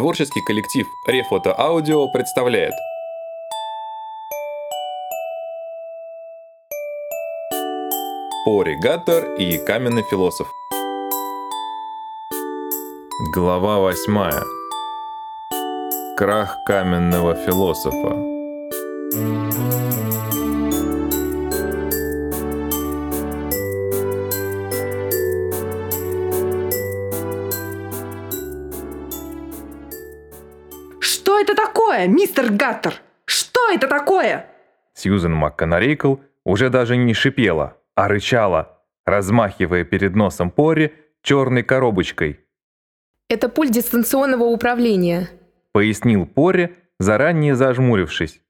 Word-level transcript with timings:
Творческий 0.00 0.40
коллектив 0.40 0.86
Рефото 1.06 1.54
Аудио 1.60 2.08
представляет. 2.08 2.72
Поригатор 8.46 9.34
и 9.34 9.58
каменный 9.66 10.02
философ 10.10 10.50
Глава 13.34 13.80
восьмая. 13.80 14.42
Крах 16.16 16.56
каменного 16.64 17.34
философа 17.34 18.29
Сьюзен 35.10 35.34
МакКонарейкл 35.34 36.16
уже 36.44 36.70
даже 36.70 36.96
не 36.96 37.14
шипела, 37.14 37.76
а 37.96 38.06
рычала, 38.06 38.78
размахивая 39.04 39.82
перед 39.84 40.14
носом 40.14 40.50
Пори 40.50 40.92
черной 41.22 41.64
коробочкой, 41.64 42.40
Это 43.28 43.48
пульт 43.48 43.72
дистанционного 43.72 44.44
управления. 44.44 45.28
пояснил 45.72 46.26
Пори, 46.26 46.76
заранее 47.00 47.56
зажмурившись. 47.56 48.40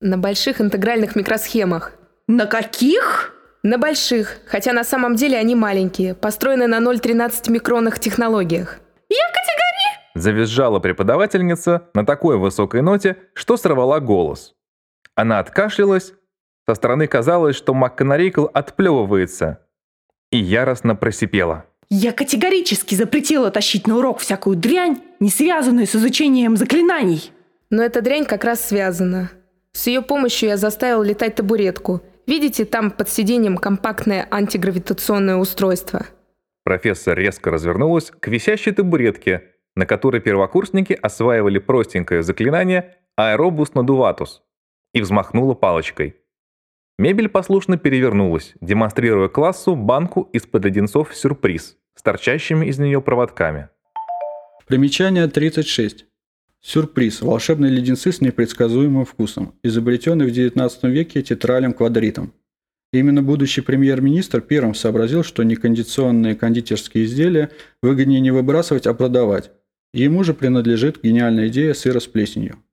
На 0.00 0.18
больших 0.18 0.60
интегральных 0.60 1.16
микросхемах. 1.16 1.92
На 2.28 2.46
каких? 2.46 3.32
На 3.62 3.78
больших, 3.78 4.40
хотя 4.46 4.74
на 4.74 4.84
самом 4.84 5.16
деле 5.16 5.38
они 5.38 5.54
маленькие, 5.54 6.14
построены 6.14 6.66
на 6.66 6.80
0,13 6.80 7.50
микронных 7.50 7.98
технологиях. 7.98 8.78
Завизжала 10.14 10.78
преподавательница 10.80 11.88
на 11.94 12.06
такой 12.06 12.36
высокой 12.36 12.82
ноте, 12.82 13.16
что 13.34 13.56
сорвала 13.56 13.98
голос. 14.00 14.54
Она 15.14 15.38
откашлялась, 15.38 16.12
со 16.66 16.74
стороны 16.74 17.06
казалось, 17.06 17.56
что 17.56 17.74
МакКонарейкл 17.74 18.46
отплевывается, 18.52 19.60
и 20.30 20.38
яростно 20.38 20.96
просипела. 20.96 21.66
Я 21.90 22.12
категорически 22.12 22.94
запретила 22.94 23.50
тащить 23.50 23.86
на 23.86 23.98
урок 23.98 24.18
всякую 24.18 24.56
дрянь, 24.56 25.02
не 25.20 25.30
связанную 25.30 25.86
с 25.86 25.94
изучением 25.94 26.56
заклинаний. 26.56 27.30
Но 27.70 27.82
эта 27.82 28.00
дрянь 28.00 28.24
как 28.24 28.44
раз 28.44 28.66
связана. 28.66 29.30
С 29.72 29.86
ее 29.86 30.02
помощью 30.02 30.48
я 30.48 30.56
заставил 30.56 31.02
летать 31.02 31.34
табуретку. 31.34 32.00
Видите, 32.26 32.64
там 32.64 32.90
под 32.90 33.08
сиденьем 33.08 33.58
компактное 33.58 34.26
антигравитационное 34.30 35.36
устройство. 35.36 36.06
Профессор 36.64 37.18
резко 37.18 37.50
развернулась 37.50 38.10
к 38.10 38.28
висящей 38.28 38.72
табуретке, 38.72 39.52
на 39.76 39.84
которой 39.84 40.20
первокурсники 40.20 40.94
осваивали 40.94 41.58
простенькое 41.58 42.22
заклинание 42.22 42.96
«Аэробус 43.16 43.74
надуватус» 43.74 44.43
и 44.94 45.02
взмахнула 45.02 45.52
палочкой. 45.54 46.16
Мебель 46.98 47.28
послушно 47.28 47.76
перевернулась, 47.76 48.54
демонстрируя 48.60 49.28
классу 49.28 49.74
банку 49.74 50.28
из-под 50.32 50.64
леденцов 50.64 51.14
сюрприз 51.14 51.76
с 51.96 52.02
торчащими 52.02 52.66
из 52.66 52.78
нее 52.78 53.02
проводками. 53.02 53.68
Примечание 54.66 55.26
36. 55.26 56.06
Сюрприз. 56.60 57.20
Волшебные 57.20 57.70
леденцы 57.70 58.10
с 58.10 58.22
непредсказуемым 58.22 59.04
вкусом, 59.04 59.54
изобретенный 59.62 60.26
в 60.26 60.30
XIX 60.30 60.70
веке 60.88 61.22
тетралем 61.22 61.74
квадритом. 61.74 62.32
Именно 62.92 63.22
будущий 63.22 63.60
премьер-министр 63.60 64.40
первым 64.40 64.74
сообразил, 64.74 65.24
что 65.24 65.42
некондиционные 65.42 66.36
кондитерские 66.36 67.04
изделия 67.04 67.50
выгоднее 67.82 68.20
не 68.20 68.30
выбрасывать, 68.30 68.86
а 68.86 68.94
продавать. 68.94 69.50
Ему 69.92 70.24
же 70.24 70.32
принадлежит 70.32 71.02
гениальная 71.02 71.48
идея 71.48 71.74
сыра 71.74 72.00
с 72.00 72.06
плесенью. 72.06 72.63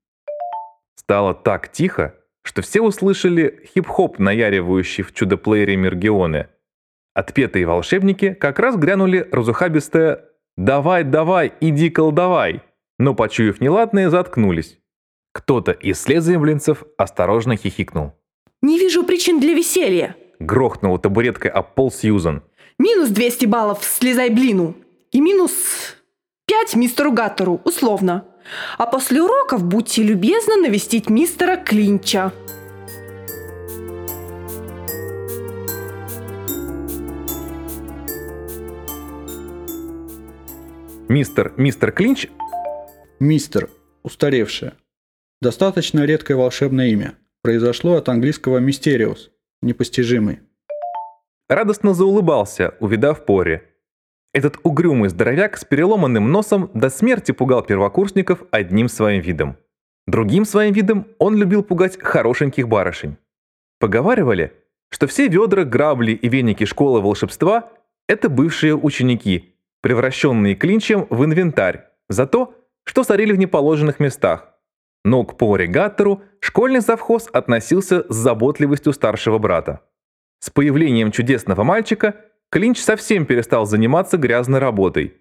Стало 1.12 1.34
так 1.34 1.70
тихо, 1.70 2.16
что 2.42 2.62
все 2.62 2.80
услышали 2.80 3.70
хип-хоп, 3.76 4.18
наяривающий 4.18 5.04
в 5.04 5.14
чудо-плеере 5.14 5.76
Мергионы. 5.76 6.48
Отпетые 7.14 7.66
волшебники 7.66 8.34
как 8.34 8.60
раз 8.60 8.78
грянули 8.78 9.28
разухабистое 9.30 10.24
«Давай, 10.56 11.04
давай, 11.04 11.52
иди 11.60 11.90
колдовай!», 11.90 12.62
но, 12.98 13.14
почуяв 13.14 13.60
неладное, 13.60 14.10
заткнулись. 14.10 14.78
Кто-то 15.34 15.74
из 15.74 16.02
слезаемленцев 16.02 16.86
осторожно 16.98 17.58
хихикнул. 17.58 18.14
Не 18.62 18.80
вижу 18.80 19.04
причин 19.04 19.42
для 19.42 19.54
веселья. 19.54 20.16
Грохнула 20.40 20.98
табуреткой 20.98 21.52
об 21.52 21.76
пол 21.76 21.92
Сьюзан. 21.92 22.42
Минус 22.80 23.10
200 23.10 23.48
баллов 23.48 23.84
слезай 23.84 24.30
блину. 24.30 24.78
И 25.12 25.20
минус 25.20 25.52
5 26.46 26.78
мистеру 26.78 27.12
Гаттеру, 27.12 27.60
условно. 27.66 28.31
А 28.78 28.86
после 28.86 29.22
уроков 29.22 29.64
будьте 29.64 30.04
любезны 30.04 30.58
навестить 30.58 31.10
мистера 31.10 31.58
Клинча. 31.58 32.32
Мистер, 41.08 41.54
мистер 41.58 41.92
Клинч 41.92 42.28
Мистер. 43.20 43.70
Устаревшее. 44.04 44.74
Достаточно 45.42 46.06
редкое 46.06 46.36
волшебное 46.36 46.88
имя. 46.88 47.16
Произошло 47.44 47.98
от 47.98 48.08
английского 48.10 48.60
«мистериус»– 48.60 49.32
непостижимый. 49.62 50.40
радостно 51.50 51.94
заулыбался, 51.94 52.76
увидав 52.80 53.26
Пори. 53.26 53.62
Этот 54.34 54.60
угрюмый 54.64 55.10
здоровяк 55.10 55.58
с 55.58 55.66
переломанным 55.66 56.32
носом 56.32 56.72
до 56.74 56.90
смерти 56.90 57.34
пугал 57.34 57.64
первокурсников 57.64 58.44
одним 58.52 58.88
своим 58.88 59.22
видом. 59.22 59.58
Другим 60.08 60.46
своим 60.46 60.74
видом 60.74 61.08
он 61.20 61.36
любил 61.36 61.64
пугать 61.64 62.02
хорошеньких 62.02 62.68
барышень. 62.68 63.18
Поговаривали, 63.80 64.54
что 64.90 65.08
все 65.08 65.28
ведра, 65.28 65.64
грабли 65.64 66.14
и 66.14 66.30
веники 66.30 66.66
школы 66.66 67.02
волшебства– 67.02 67.70
это 68.08 68.30
бывшие 68.30 68.76
ученики, 68.76 69.56
превращенные 69.82 70.56
клинчем 70.56 71.08
в 71.10 71.26
инвентарь 71.26 71.86
за 72.10 72.26
то, 72.26 72.56
что 72.84 73.04
сорили 73.04 73.34
в 73.34 73.38
неположенных 73.38 74.00
местах. 74.00 74.54
Но 75.04 75.24
к 75.24 75.38
Пори 75.38 75.68
Гаттеру 75.68 76.22
школьный 76.40 76.80
завхоз 76.80 77.28
относился 77.34 78.06
с 78.08 78.16
заботливостью 78.16 78.94
старшего 78.94 79.40
брата. 79.40 79.82
С 80.40 80.50
появлением 80.50 81.12
чудесного 81.12 81.64
мальчика 81.64 82.16
Клинч 82.52 82.80
совсем 82.80 83.26
перестал 83.26 83.66
заниматься 83.66 84.18
грязной 84.18 84.60
работой, 84.60 85.14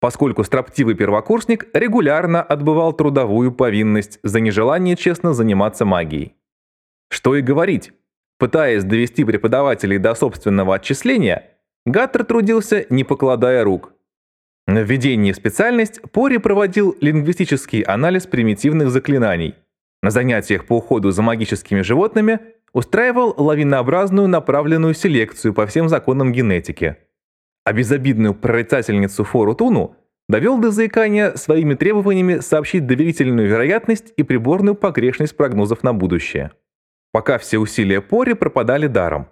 поскольку 0.00 0.44
строптивый 0.44 0.94
первокурсник 0.94 1.66
регулярно 1.72 2.42
отбывал 2.42 2.92
трудовую 2.92 3.52
повинность 3.52 4.20
за 4.22 4.40
нежелание 4.40 4.94
честно 4.94 5.32
заниматься 5.32 5.86
магией. 5.86 6.34
Что 7.08 7.36
и 7.36 7.40
говорить, 7.40 7.92
пытаясь 8.38 8.84
довести 8.84 9.24
преподавателей 9.24 9.96
до 9.96 10.14
собственного 10.14 10.74
отчисления, 10.74 11.52
Гаттер 11.86 12.24
трудился, 12.24 12.84
не 12.90 13.02
покладая 13.02 13.64
рук. 13.64 13.94
На 14.66 14.80
введении 14.80 15.32
в 15.32 15.36
специальность 15.36 16.02
Пори 16.12 16.36
проводил 16.36 16.96
лингвистический 17.00 17.80
анализ 17.80 18.26
примитивных 18.26 18.90
заклинаний. 18.90 19.54
На 20.02 20.10
занятиях 20.10 20.66
по 20.66 20.78
уходу 20.78 21.12
за 21.12 21.22
магическими 21.22 21.80
животными 21.80 22.40
устраивал 22.74 23.34
лавинообразную 23.38 24.28
направленную 24.28 24.92
селекцию 24.94 25.54
по 25.54 25.66
всем 25.66 25.88
законам 25.88 26.32
генетики. 26.32 26.96
А 27.64 27.72
безобидную 27.72 28.34
прорицательницу 28.34 29.24
Фору 29.24 29.54
Туну 29.54 29.96
довел 30.28 30.58
до 30.58 30.70
заикания 30.70 31.34
своими 31.36 31.74
требованиями 31.74 32.40
сообщить 32.40 32.86
доверительную 32.86 33.48
вероятность 33.48 34.12
и 34.16 34.22
приборную 34.22 34.74
погрешность 34.74 35.36
прогнозов 35.36 35.82
на 35.82 35.94
будущее. 35.94 36.50
Пока 37.12 37.38
все 37.38 37.58
усилия 37.58 38.00
Пори 38.00 38.34
пропадали 38.34 38.88
даром. 38.88 39.28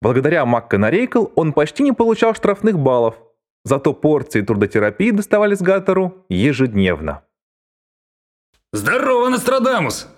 Благодаря 0.00 0.46
МакКонарейкл 0.46 1.26
он 1.34 1.52
почти 1.52 1.82
не 1.82 1.92
получал 1.92 2.34
штрафных 2.34 2.78
баллов, 2.78 3.16
зато 3.64 3.92
порции 3.92 4.42
трудотерапии 4.42 5.10
доставались 5.10 5.60
Гаттеру 5.60 6.24
ежедневно. 6.28 7.24
Здорово, 8.72 9.30
Нострадамус! 9.30 10.08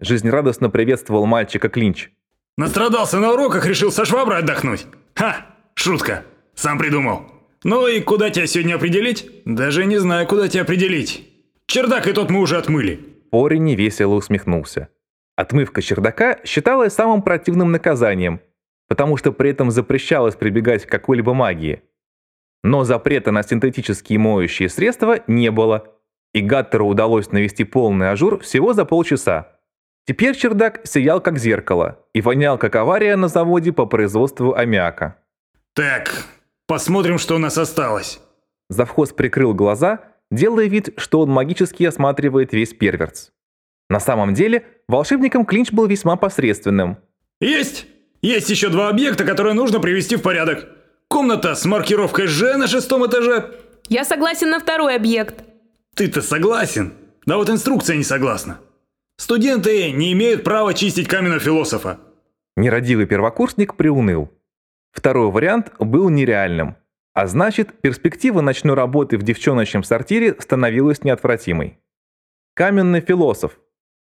Жизнерадостно 0.00 0.70
приветствовал 0.70 1.26
мальчика 1.26 1.68
Клинч. 1.68 2.10
Настрадался 2.56 3.18
на 3.18 3.32
уроках, 3.32 3.66
решил 3.66 3.92
со 3.92 4.04
шваброй 4.04 4.38
отдохнуть. 4.38 4.86
Ха, 5.14 5.46
шутка. 5.74 6.24
Сам 6.54 6.78
придумал. 6.78 7.26
Ну 7.64 7.86
и 7.86 8.00
куда 8.00 8.30
тебя 8.30 8.46
сегодня 8.46 8.74
определить? 8.74 9.30
Даже 9.44 9.84
не 9.84 9.98
знаю, 9.98 10.26
куда 10.26 10.48
тебя 10.48 10.62
определить. 10.62 11.28
Чердак 11.66 12.06
и 12.08 12.12
тот 12.12 12.30
мы 12.30 12.40
уже 12.40 12.56
отмыли. 12.56 12.96
Пори 13.30 13.58
невесело 13.58 14.14
усмехнулся. 14.14 14.88
Отмывка 15.36 15.82
чердака 15.82 16.38
считалась 16.44 16.94
самым 16.94 17.22
противным 17.22 17.70
наказанием, 17.70 18.40
потому 18.88 19.16
что 19.16 19.32
при 19.32 19.50
этом 19.50 19.70
запрещалось 19.70 20.34
прибегать 20.34 20.84
к 20.84 20.90
какой-либо 20.90 21.32
магии. 21.34 21.82
Но 22.62 22.84
запрета 22.84 23.30
на 23.30 23.42
синтетические 23.42 24.18
моющие 24.18 24.68
средства 24.68 25.20
не 25.26 25.50
было, 25.50 25.84
и 26.34 26.40
Гаттеру 26.40 26.86
удалось 26.86 27.30
навести 27.30 27.64
полный 27.64 28.10
ажур 28.10 28.40
всего 28.40 28.72
за 28.72 28.84
полчаса. 28.84 29.59
Теперь 30.06 30.36
чердак 30.36 30.80
сиял 30.84 31.20
как 31.20 31.38
зеркало 31.38 31.98
и 32.12 32.20
вонял 32.20 32.58
как 32.58 32.74
авария 32.76 33.16
на 33.16 33.28
заводе 33.28 33.72
по 33.72 33.86
производству 33.86 34.54
аммиака. 34.54 35.16
Так, 35.74 36.24
посмотрим, 36.66 37.18
что 37.18 37.36
у 37.36 37.38
нас 37.38 37.56
осталось. 37.58 38.20
Завхоз 38.68 39.12
прикрыл 39.12 39.54
глаза 39.54 40.10
делая 40.30 40.66
вид, 40.66 40.90
что 40.96 41.20
он 41.20 41.30
магически 41.30 41.84
осматривает 41.84 42.52
весь 42.52 42.72
Первертс. 42.72 43.30
На 43.88 44.00
самом 44.00 44.34
деле, 44.34 44.64
волшебником 44.88 45.44
Клинч 45.44 45.72
был 45.72 45.86
весьма 45.86 46.16
посредственным. 46.16 46.98
Есть! 47.40 47.86
Есть 48.22 48.50
еще 48.50 48.68
два 48.68 48.88
объекта, 48.88 49.24
которые 49.24 49.54
нужно 49.54 49.80
привести 49.80 50.16
в 50.16 50.22
порядок. 50.22 50.68
Комната 51.08 51.54
с 51.54 51.64
маркировкой 51.64 52.26
«Ж» 52.26 52.56
на 52.56 52.68
шестом 52.68 53.06
этаже. 53.06 53.50
Я 53.88 54.04
согласен 54.04 54.50
на 54.50 54.60
второй 54.60 54.94
объект. 54.94 55.42
Ты-то 55.96 56.20
согласен? 56.20 56.92
Да 57.26 57.38
вот 57.38 57.48
инструкция 57.48 57.96
не 57.96 58.04
согласна. 58.04 58.60
Студенты 59.20 59.92
не 59.92 60.14
имеют 60.14 60.44
права 60.44 60.72
чистить 60.72 61.06
каменного 61.06 61.40
философа. 61.40 62.00
Нерадивый 62.56 63.04
первокурсник 63.04 63.74
приуныл. 63.74 64.30
Второй 64.92 65.30
вариант 65.30 65.72
был 65.78 66.08
нереальным. 66.08 66.76
А 67.12 67.26
значит, 67.26 67.82
перспектива 67.82 68.40
ночной 68.40 68.74
работы 68.74 69.18
в 69.18 69.22
девчоночном 69.22 69.84
сортире 69.84 70.34
становилась 70.38 71.04
неотвратимой. 71.04 71.78
Каменный 72.54 73.02
философ, 73.02 73.60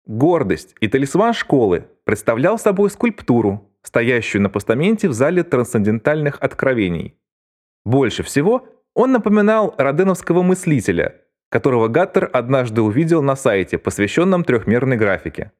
гордость 0.05 0.75
и 0.81 0.89
талисман 0.89 1.33
школы 1.33 1.87
представлял 2.03 2.59
собой 2.59 2.89
скульптуру, 2.89 3.71
стоящую 3.83 4.41
на 4.41 4.49
постаменте 4.49 5.07
в 5.07 5.13
зале 5.13 5.45
трансцендентальных 5.45 6.39
откровений. 6.41 7.15
Больше 7.85 8.21
всего 8.21 8.67
он 8.93 9.13
напоминал 9.13 9.75
роденовского 9.77 10.41
мыслителя, 10.43 11.21
которого 11.55 11.87
Гаттер 11.87 12.29
однажды 12.33 12.81
увидел 12.81 13.23
на 13.23 13.37
сайте, 13.37 13.77
посвященном 13.77 14.43
трехмерной 14.43 14.97
графике. 14.97 15.53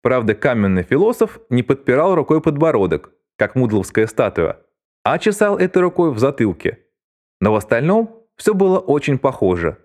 Правда, 0.00 0.36
каменный 0.36 0.84
философ 0.84 1.40
не 1.50 1.64
подпирал 1.64 2.14
рукой 2.14 2.40
подбородок, 2.40 3.10
как 3.36 3.56
мудловская 3.56 4.06
статуя, 4.06 4.60
а 5.02 5.18
чесал 5.18 5.58
этой 5.58 5.82
рукой 5.82 6.12
в 6.12 6.20
затылке. 6.20 6.78
Но 7.40 7.52
в 7.52 7.56
остальном 7.56 8.22
все 8.36 8.54
было 8.54 8.78
очень 8.78 9.18
похоже. 9.18 9.78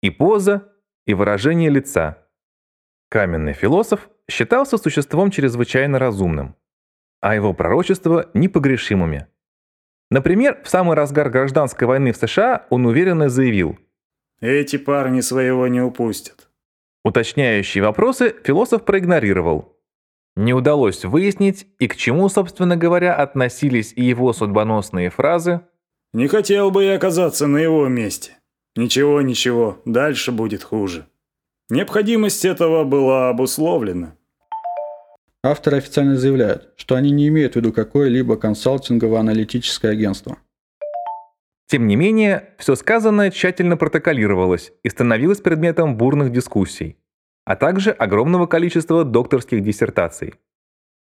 И 0.00 0.08
поза, 0.08 0.72
и 1.06 1.12
выражение 1.12 1.68
лица. 1.68 2.26
Каменный 3.10 3.52
философ 3.52 4.08
считался 4.26 4.78
существом 4.78 5.30
чрезвычайно 5.30 5.98
разумным, 5.98 6.56
а 7.20 7.34
его 7.34 7.52
пророчества 7.52 8.30
непогрешимыми. 8.32 9.26
Например, 10.10 10.58
в 10.64 10.70
самый 10.70 10.96
разгар 10.96 11.28
гражданской 11.28 11.86
войны 11.86 12.12
в 12.12 12.16
США 12.16 12.64
он 12.70 12.86
уверенно 12.86 13.28
заявил 13.28 13.78
«Эти 14.40 14.76
парни 14.76 15.20
своего 15.20 15.66
не 15.68 15.80
упустят». 15.80 16.48
Уточняющие 17.04 17.82
вопросы 17.82 18.34
философ 18.44 18.84
проигнорировал. 18.84 19.76
Не 20.36 20.54
удалось 20.54 21.04
выяснить, 21.04 21.66
и 21.78 21.88
к 21.88 21.96
чему, 21.96 22.28
собственно 22.28 22.76
говоря, 22.76 23.14
относились 23.14 23.92
и 23.96 24.04
его 24.04 24.32
судьбоносные 24.32 25.10
фразы 25.10 25.62
«Не 26.12 26.28
хотел 26.28 26.70
бы 26.70 26.84
я 26.84 26.94
оказаться 26.94 27.46
на 27.46 27.58
его 27.58 27.88
месте. 27.88 28.38
Ничего, 28.76 29.20
ничего, 29.20 29.82
дальше 29.84 30.30
будет 30.30 30.62
хуже». 30.62 31.06
Необходимость 31.70 32.44
этого 32.44 32.84
была 32.84 33.28
обусловлена. 33.30 34.14
Авторы 35.42 35.78
официально 35.78 36.16
заявляют, 36.16 36.72
что 36.76 36.94
они 36.94 37.10
не 37.10 37.28
имеют 37.28 37.54
в 37.54 37.56
виду 37.56 37.72
какое-либо 37.72 38.36
консалтингово-аналитическое 38.36 39.92
агентство. 39.92 40.38
Тем 41.68 41.86
не 41.86 41.96
менее, 41.96 42.54
все 42.56 42.74
сказанное 42.76 43.30
тщательно 43.30 43.76
протоколировалось 43.76 44.72
и 44.82 44.88
становилось 44.88 45.42
предметом 45.42 45.98
бурных 45.98 46.32
дискуссий, 46.32 46.96
а 47.44 47.56
также 47.56 47.90
огромного 47.90 48.46
количества 48.46 49.04
докторских 49.04 49.62
диссертаций. 49.62 50.34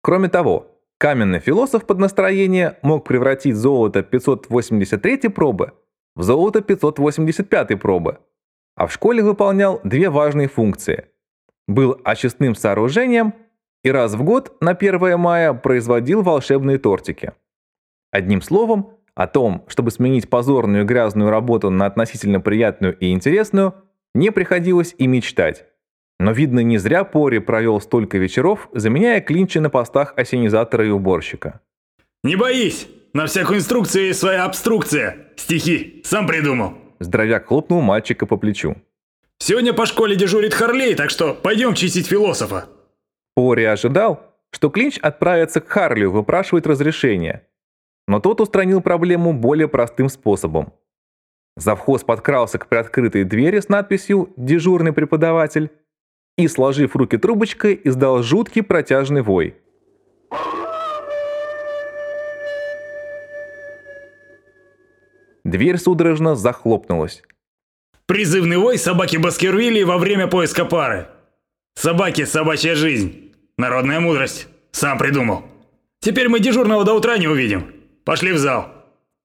Кроме 0.02 0.28
того, 0.28 0.81
каменный 0.99 1.38
философ 1.38 1.87
под 1.87 1.99
настроение 1.99 2.76
мог 2.82 3.06
превратить 3.06 3.55
золото 3.55 4.02
583 4.02 5.28
пробы 5.28 5.75
в 6.16 6.25
золото 6.25 6.60
585 6.60 7.81
пробы, 7.81 8.19
а 8.75 8.88
в 8.88 8.93
школе 8.93 9.22
выполнял 9.22 9.81
две 9.84 10.10
важные 10.10 10.49
функции. 10.49 11.06
Был 11.69 12.00
очистным 12.02 12.56
сооружением 12.56 13.32
и 13.84 13.93
раз 13.93 14.14
в 14.14 14.25
год 14.25 14.56
на 14.60 14.72
1 14.72 15.20
мая 15.20 15.52
производил 15.52 16.22
волшебные 16.22 16.78
тортики. 16.78 17.32
Одним 18.10 18.43
словом, 18.43 18.98
о 19.19 19.26
том, 19.26 19.65
чтобы 19.67 19.91
сменить 19.91 20.31
позорную 20.31 20.85
и 20.85 20.87
грязную 20.87 21.29
работу 21.29 21.70
на 21.70 21.87
относительно 21.87 22.41
приятную 22.41 22.97
и 22.97 23.11
интересную, 23.11 23.75
не 24.15 24.31
приходилось 24.31 24.94
и 24.97 25.09
мечтать. 25.09 25.65
Но, 26.20 26.31
видно, 26.31 26.61
не 26.61 26.79
зря 26.79 27.03
Пори 27.03 27.41
провел 27.41 27.81
столько 27.81 28.17
вечеров, 28.17 28.69
заменяя 28.73 29.20
клинчи 29.20 29.59
на 29.59 29.70
постах 29.70 30.15
осенизатора 30.17 30.87
и 30.87 30.91
уборщика. 30.91 31.61
«Не 32.23 32.37
боись! 32.37 32.87
На 33.12 33.26
всякую 33.26 33.59
инструкцию 33.59 34.06
есть 34.06 34.20
своя 34.20 34.44
обструкция! 34.44 35.17
Стихи! 35.35 36.00
Сам 36.05 36.29
придумал!» 36.29 36.75
Здоровяк 37.00 37.49
хлопнул 37.49 37.81
мальчика 37.81 38.25
по 38.25 38.37
плечу. 38.37 38.76
«Сегодня 39.38 39.73
по 39.73 39.85
школе 39.87 40.15
дежурит 40.15 40.55
Харлей, 40.55 40.94
так 40.94 41.11
что 41.11 41.35
пойдем 41.35 41.75
чистить 41.75 42.06
философа!» 42.06 42.69
Пори 43.35 43.65
ожидал, 43.65 44.23
что 44.53 44.70
Клинч 44.70 44.99
отправится 44.99 45.61
к 45.61 45.67
Харлю 45.67 46.12
выпрашивать 46.12 46.67
разрешение– 46.67 47.43
но 48.08 48.20
тот 48.20 48.40
устранил 48.40 48.81
проблему 48.81 49.32
более 49.32 49.69
простым 49.69 50.08
способом. 50.08 50.72
Завхоз 51.56 52.02
подкрался 52.02 52.58
к 52.58 52.66
приоткрытой 52.66 53.25
двери 53.25 53.60
с 53.60 53.69
надписью 53.69 54.32
«Дежурный 54.37 54.93
преподаватель» 54.93 55.70
и, 56.37 56.49
сложив 56.49 56.96
руки 56.96 57.19
трубочкой, 57.19 57.78
издал 57.84 58.22
жуткий 58.22 58.62
протяжный 58.62 59.22
вой. 59.22 59.56
Дверь 65.44 65.78
судорожно 65.78 66.34
захлопнулась. 66.34 67.22
Призывный 68.06 68.56
вой 68.56 68.78
собаки 68.78 69.19
Баскервилли 69.19 69.82
во 69.82 69.99
время 69.99 70.28
поиска 70.28 70.64
пары. 70.64 71.08
Собаки– 71.75 72.25
собачья 72.26 72.75
жизнь. 72.75 73.34
Народная 73.58 74.00
мудрость. 74.00 74.49
Сам 74.70 74.96
придумал. 74.96 75.44
Теперь 76.00 76.28
мы 76.28 76.40
дежурного 76.40 76.84
до 76.84 76.94
утра 76.94 77.19
не 77.19 77.28
увидим. 77.28 77.78
Пошли 78.08 78.32
в 78.32 78.38
зал!» 78.38 78.64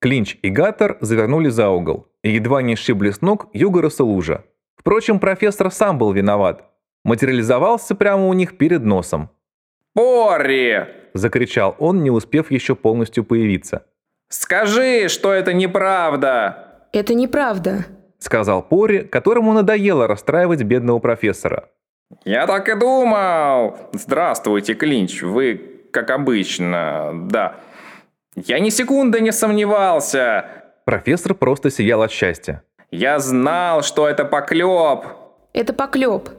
Клинч 0.01 0.35
и 0.41 0.49
Гаттер 0.49 0.97
завернули 0.99 1.47
за 1.47 1.69
угол 1.69 2.05
и 2.21 2.31
едва 2.31 2.61
не 2.61 2.75
сшибли 2.75 3.11
с 3.11 3.21
ног 3.21 3.47
Югороса 3.53 4.03
лужа. 4.03 4.43
Впрочем, 4.75 5.19
профессор 5.19 5.71
сам 5.71 5.97
был 5.97 6.11
виноват. 6.11 6.65
Материализовался 7.05 7.95
прямо 7.95 8.27
у 8.27 8.33
них 8.33 8.57
перед 8.57 8.83
носом. 8.83 9.29
«Порри!»– 9.93 10.85
закричал 11.13 11.77
он, 11.79 12.03
не 12.03 12.11
успев 12.11 12.51
еще 12.51 12.75
полностью 12.75 13.23
появиться. 13.23 13.85
«Скажи, 14.27 15.07
что 15.07 15.31
это 15.31 15.53
неправда!» 15.53 16.87
Это 16.91 17.13
неправда. 17.13 17.85
Сказал 18.19 18.61
Пори, 18.61 19.05
которому 19.05 19.53
надоело 19.53 20.07
расстраивать 20.07 20.63
бедного 20.63 20.99
профессора. 20.99 21.69
«Я 22.25 22.47
так 22.47 22.67
и 22.67 22.75
думал! 22.77 23.77
Здравствуйте, 23.93 24.73
Клинч, 24.73 25.21
вы, 25.21 25.87
как 25.93 26.09
обычно, 26.09 27.13
да. 27.29 27.55
Я 28.35 28.59
ни 28.59 28.69
секунды 28.69 29.21
не 29.21 29.31
сомневался. 29.31 30.45
Профессор 30.85 31.35
просто 31.35 31.69
сиял 31.69 32.01
от 32.01 32.11
счастья. 32.11 32.63
Я 32.91 33.19
знал, 33.19 33.83
что 33.83 34.07
это 34.07 34.25
поклеп. 34.25 35.05
Это 35.53 35.73
поклеп. 35.73 36.29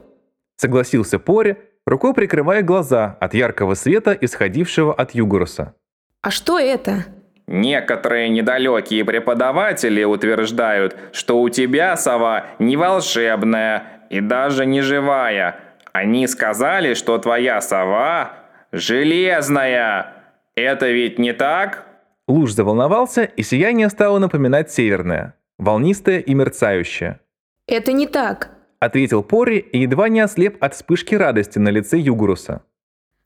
Согласился 0.57 1.19
Пори, 1.19 1.57
рукой 1.85 2.13
прикрывая 2.13 2.61
глаза 2.61 3.17
от 3.19 3.33
яркого 3.33 3.75
света, 3.75 4.17
исходившего 4.19 4.93
от 4.93 5.11
Югуруса. 5.11 5.73
А 6.21 6.31
что 6.31 6.59
это? 6.59 7.05
Некоторые 7.47 8.29
недалекие 8.29 9.05
преподаватели 9.05 10.03
утверждают, 10.03 10.97
что 11.11 11.41
у 11.41 11.49
тебя 11.49 11.95
сова 11.95 12.45
не 12.59 12.75
волшебная 12.75 13.83
и 14.09 14.19
даже 14.19 14.65
не 14.65 14.81
живая. 14.81 15.59
Они 15.93 16.27
сказали, 16.27 16.93
что 16.93 17.17
твоя 17.19 17.61
сова 17.61 18.33
железная. 18.71 20.13
Это 20.55 20.89
ведь 20.89 21.19
не 21.19 21.33
так? 21.33 21.84
Луж 22.27 22.53
заволновался, 22.53 23.23
и 23.23 23.43
сияние 23.43 23.89
стало 23.89 24.19
напоминать 24.19 24.71
северное, 24.71 25.35
волнистое 25.59 26.19
и 26.19 26.33
мерцающее. 26.33 27.19
Это 27.67 27.91
не 27.91 28.07
так. 28.07 28.51
Ответил 28.79 29.23
Пори 29.23 29.57
и 29.57 29.79
едва 29.79 30.09
не 30.09 30.19
ослеп 30.19 30.57
от 30.63 30.73
вспышки 30.73 31.15
радости 31.15 31.59
на 31.59 31.69
лице 31.69 31.97
Югуруса. 31.97 32.63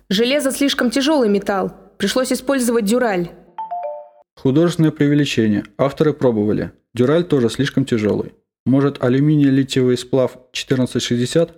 Железо 0.10 0.51
слишком 0.51 0.89
тяжелый 0.89 1.29
металл. 1.29 1.72
Пришлось 1.98 2.32
использовать 2.32 2.86
дюраль. 2.86 3.29
Художественное 4.36 4.91
преувеличение. 4.91 5.63
Авторы 5.77 6.13
пробовали. 6.13 6.72
Дюраль 6.94 7.25
тоже 7.25 7.50
слишком 7.50 7.86
тяжелый. 7.86 8.34
Может, 8.65 9.03
алюминий-литиевый 9.03 9.98
сплав 9.98 10.32
1460? 10.32 11.51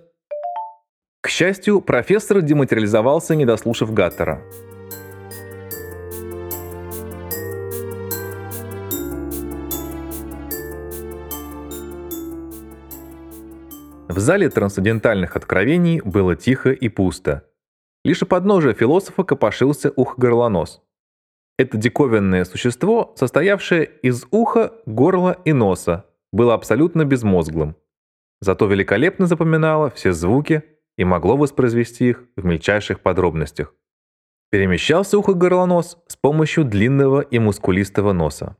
К 1.20 1.28
счастью, 1.28 1.80
профессор 1.80 2.42
дематериализовался, 2.42 3.34
не 3.36 3.44
дослушав 3.44 3.94
Гаттера. 3.94 4.42
В 14.12 14.18
зале 14.18 14.50
трансцендентальных 14.50 15.36
откровений 15.36 16.02
было 16.02 16.36
тихо 16.36 16.70
и 16.70 16.90
пусто. 16.90 17.46
Лишь 18.04 18.22
у 18.22 18.26
подножия 18.26 18.74
философа 18.74 19.24
копошился 19.24 19.90
ух-горлонос. 19.96 20.82
Это 21.58 21.78
диковинное 21.78 22.44
существо, 22.44 23.14
состоявшее 23.16 23.90
из 24.02 24.26
уха, 24.30 24.74
горла 24.84 25.38
и 25.46 25.54
носа, 25.54 26.04
было 26.30 26.52
абсолютно 26.52 27.06
безмозглым. 27.06 27.74
зато 28.42 28.66
великолепно 28.66 29.26
запоминало 29.26 29.88
все 29.88 30.12
звуки 30.12 30.62
и 30.98 31.04
могло 31.04 31.38
воспроизвести 31.38 32.10
их 32.10 32.24
в 32.36 32.44
мельчайших 32.44 33.00
подробностях. 33.00 33.74
Перемещался 34.50 35.16
ухо-горлонос 35.16 35.96
с 36.06 36.16
помощью 36.16 36.64
длинного 36.66 37.22
и 37.22 37.38
мускулистого 37.38 38.12
носа. 38.12 38.58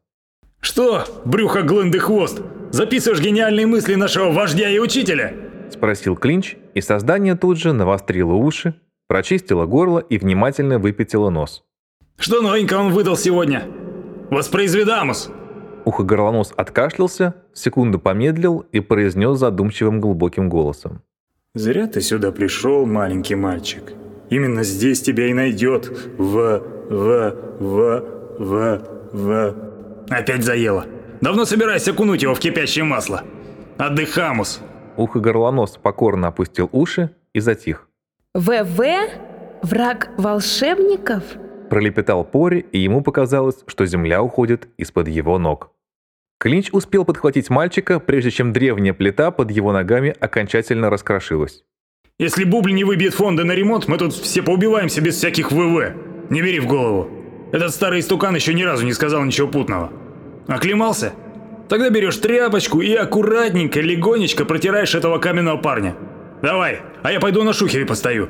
Что, 0.63 1.05
брюхо 1.25 1.63
глынды 1.63 1.99
хвост, 1.99 2.41
записываешь 2.71 3.21
гениальные 3.21 3.67
мысли 3.67 3.97
нашего 3.97 4.31
вождя 4.31 4.71
и 4.71 4.79
учителя? 4.79 5.35
Спросил 5.73 6.17
Клинч, 6.17 6.57
и 6.75 6.81
создание 6.81 7.35
тут 7.35 7.59
же 7.59 7.73
навострило 7.73 8.35
уши, 8.35 8.75
прочистило 9.09 9.67
горло 9.67 9.99
и 9.99 10.19
внимательно 10.19 10.79
выпятило 10.79 11.31
нос. 11.31 11.65
Что 12.19 12.43
новенького 12.43 12.83
он 12.83 12.93
выдал 12.93 13.17
сегодня? 13.17 13.65
Воспроизведамус! 14.31 15.31
Ухо-горлонос 15.85 16.53
откашлялся, 16.57 17.35
секунду 17.55 17.99
помедлил 17.99 18.67
и 18.71 18.81
произнес 18.81 19.39
задумчивым 19.39 20.01
глубоким 20.01 20.49
голосом. 20.49 21.03
Зря 21.55 21.87
ты 21.87 22.01
сюда 22.01 22.33
пришел, 22.33 22.87
маленький 22.87 23.35
мальчик. 23.35 23.93
Именно 24.31 24.63
здесь 24.63 25.03
тебя 25.03 25.27
и 25.27 25.35
найдет. 25.35 25.87
В, 26.17 26.63
в, 26.89 27.35
в, 27.59 28.05
в, 28.39 28.89
в. 29.13 29.55
Опять 30.09 30.45
заело. 30.45 30.87
Давно 31.21 31.45
собираюсь 31.45 31.87
окунуть 31.89 32.23
его 32.23 32.35
в 32.35 32.41
кипящее 32.41 32.85
масло. 32.85 33.25
Отдыхамус. 33.77 34.61
Ухо-горлонос 34.97 35.79
покорно 35.83 36.29
опустил 36.29 36.69
уши 36.73 37.11
и 37.33 37.41
затих. 37.41 37.89
ВВ? 38.35 38.81
Враг 39.63 40.11
волшебников? 40.17 41.23
Пролепетал 41.71 42.25
Пори, 42.25 42.67
и 42.73 42.79
ему 42.79 43.03
показалось, 43.03 43.63
что 43.67 43.87
земля 43.87 44.23
уходит 44.23 44.69
из-под 44.77 45.09
его 45.09 45.39
ног. 45.39 45.71
Клинч 46.39 46.71
успел 46.73 47.05
подхватить 47.05 47.51
мальчика, 47.51 48.01
прежде 48.01 48.31
чем 48.31 48.53
древняя 48.53 48.93
плита 48.93 49.31
под 49.31 49.51
его 49.51 49.73
ногами 49.73 50.15
окончательно 50.19 50.91
раскрошилась. 50.91 51.65
Если 52.19 52.45
Бубль 52.45 52.75
не 52.75 52.85
выбьет 52.85 53.15
фонды 53.15 53.45
на 53.45 53.53
ремонт, 53.53 53.89
мы 53.89 53.97
тут 53.97 54.13
все 54.13 54.43
поубиваемся 54.43 55.01
без 55.01 55.17
всяких 55.17 55.53
ВВ. 55.53 55.95
Не 56.31 56.43
бери 56.43 56.61
в 56.61 56.67
голову. 56.67 57.09
Этот 57.53 57.73
старый 57.73 58.01
истукан 58.01 58.35
еще 58.35 58.55
ни 58.55 58.63
разу 58.63 58.85
не 58.85 58.93
сказал 58.93 59.25
ничего 59.25 59.49
путного. 59.49 59.93
Оклемался? 60.49 61.13
Тогда 61.69 61.91
берешь 61.91 62.17
тряпочку 62.17 62.81
и 62.81 62.95
аккуратненько, 62.95 63.81
легонечко 63.81 64.45
протираешь 64.45 64.95
этого 64.95 65.19
каменного 65.19 65.57
парня. 65.57 65.97
Давай, 66.43 66.81
а 67.03 67.13
я 67.13 67.21
пойду 67.21 67.43
на 67.43 67.53
шухере 67.53 67.87
постою. 67.87 68.29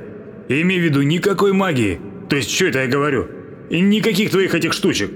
И 0.49 0.61
имей 0.63 0.79
в 0.79 0.83
виду, 0.83 1.03
никакой 1.03 1.53
магии. 1.53 2.01
То 2.29 2.37
есть, 2.37 2.51
что 2.51 2.67
это 2.67 2.81
я 2.81 2.87
говорю? 2.87 3.29
И 3.71 3.81
никаких 3.81 4.31
твоих 4.31 4.55
этих 4.55 4.73
штучек. 4.73 5.11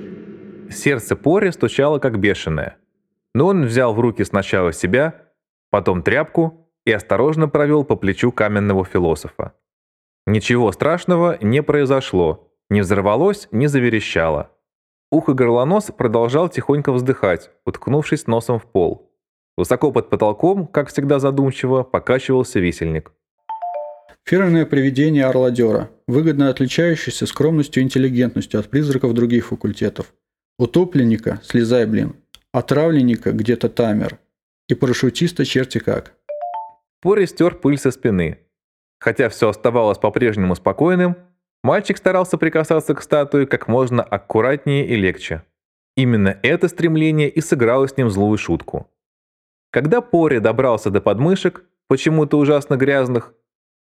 Сердце 0.70 1.14
Пори 1.14 1.52
стучало 1.52 1.98
как 1.98 2.18
бешеное. 2.18 2.78
Но 3.34 3.48
он 3.48 3.66
взял 3.66 3.94
в 3.94 4.00
руки 4.00 4.24
сначала 4.24 4.72
себя, 4.72 5.26
потом 5.70 6.02
тряпку 6.02 6.70
и 6.86 6.92
осторожно 6.92 7.48
провел 7.48 7.84
по 7.84 7.96
плечу 7.96 8.32
каменного 8.32 8.84
философа. 8.84 9.52
Ничего 10.26 10.72
страшного 10.72 11.38
не 11.40 11.62
произошло, 11.62 12.50
не 12.70 12.80
взорвалось, 12.80 13.48
не 13.52 13.66
заверещало. 13.66 14.50
Ухо-горлонос 15.16 15.92
продолжал 15.96 16.50
тихонько 16.50 16.92
вздыхать, 16.92 17.50
уткнувшись 17.64 18.26
носом 18.26 18.58
в 18.58 18.66
пол. 18.66 19.10
Высоко 19.56 19.90
под 19.90 20.10
потолком, 20.10 20.66
как 20.66 20.90
всегда 20.90 21.18
задумчиво, 21.18 21.84
покачивался 21.84 22.60
висельник. 22.60 23.12
Фирменное 24.24 24.66
привидение 24.66 25.24
орладера, 25.24 25.88
выгодно 26.06 26.50
отличающееся 26.50 27.24
скромностью 27.24 27.82
и 27.82 27.86
интеллигентностью 27.86 28.60
от 28.60 28.68
призраков 28.68 29.14
других 29.14 29.46
факультетов. 29.46 30.12
Утопленника, 30.58 31.40
слезай, 31.42 31.86
блин. 31.86 32.16
Отравленника, 32.52 33.32
где-то 33.32 33.70
тамер. 33.70 34.18
И 34.68 34.74
парашютиста 34.74 35.46
черти 35.46 35.78
как. 35.78 36.12
Пори 37.00 37.24
стер 37.26 37.54
пыль 37.54 37.78
со 37.78 37.90
спины. 37.90 38.40
Хотя 38.98 39.30
все 39.30 39.48
оставалось 39.48 39.96
по-прежнему 39.96 40.56
спокойным, 40.56 41.16
мальчик 41.66 41.98
старался 41.98 42.38
прикасаться 42.38 42.94
к 42.94 43.02
статуе 43.02 43.44
как 43.44 43.66
можно 43.66 44.02
аккуратнее 44.02 44.86
и 44.86 44.94
легче. 44.94 45.42
Именно 45.96 46.38
это 46.42 46.68
стремление 46.68 47.28
и 47.28 47.40
сыграло 47.40 47.88
с 47.88 47.96
ним 47.96 48.08
злую 48.08 48.38
шутку. 48.38 48.88
Когда 49.72 50.00
Пори 50.00 50.38
добрался 50.38 50.90
до 50.90 51.00
подмышек, 51.00 51.64
почему-то 51.88 52.38
ужасно 52.38 52.76
грязных, 52.76 53.34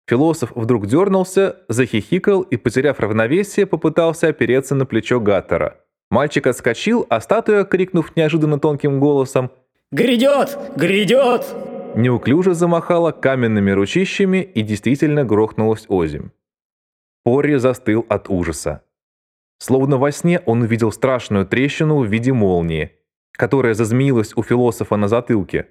философ 0.07 0.53
вдруг 0.55 0.87
дернулся, 0.87 1.57
захихикал 1.69 2.43
и, 2.43 2.57
потеряв 2.57 3.01
равновесие, 3.01 3.67
попытался 3.67 4.29
опереться 4.29 4.77
на 4.77 4.87
плечо 4.87 5.19
Гаттера. 5.19 5.79
Мальчик 6.09 6.47
отскочил, 6.47 7.05
а 7.09 7.21
статуя, 7.21 7.65
крикнув 7.65 8.15
неожиданно 8.15 8.61
тонким 8.61 9.01
голосом 9.01 9.51
«Грядет! 9.91 10.57
Грядет!» 10.77 11.45
неуклюже 11.97 12.55
замахала 12.55 13.11
каменными 13.11 13.71
ручищами 13.71 14.39
и 14.39 14.63
действительно 14.63 15.25
грохнулась 15.25 15.87
озимь. 15.89 16.31
Пори 17.25 17.57
застыл 17.59 18.05
от 18.09 18.29
ужаса. 18.29 18.83
Словно 19.59 19.97
во 19.97 20.11
сне 20.11 20.41
он 20.45 20.63
увидел 20.63 20.91
страшную 20.91 21.47
трещину 21.47 22.01
в 22.01 22.07
виде 22.07 22.33
молнии, 22.33 22.93
которая 23.33 23.75
зазмеилась 23.75 24.33
у 24.37 24.43
философа 24.43 24.97
на 24.97 25.07
затылке. 25.07 25.69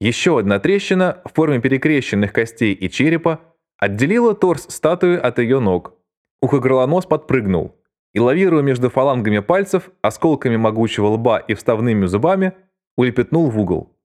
Еще 0.00 0.38
одна 0.38 0.58
трещина 0.58 1.20
в 1.24 1.32
форме 1.32 1.60
перекрещенных 1.60 2.32
костей 2.32 2.72
и 2.72 2.88
черепа 2.88 3.40
отделила 3.76 4.34
торс 4.34 4.66
статуи 4.68 5.16
от 5.16 5.38
ее 5.38 5.58
ног. 5.58 5.94
Ухогорлонос 6.40 7.06
подпрыгнул 7.06 7.74
и, 8.12 8.20
лавируя 8.20 8.62
между 8.62 8.90
фалангами 8.90 9.40
пальцев, 9.40 9.90
осколками 10.00 10.56
могучего 10.56 11.06
лба 11.06 11.38
и 11.38 11.54
вставными 11.54 12.06
зубами, 12.06 12.52
улепетнул 12.96 13.50
в 13.50 13.58
угол. 13.58 13.96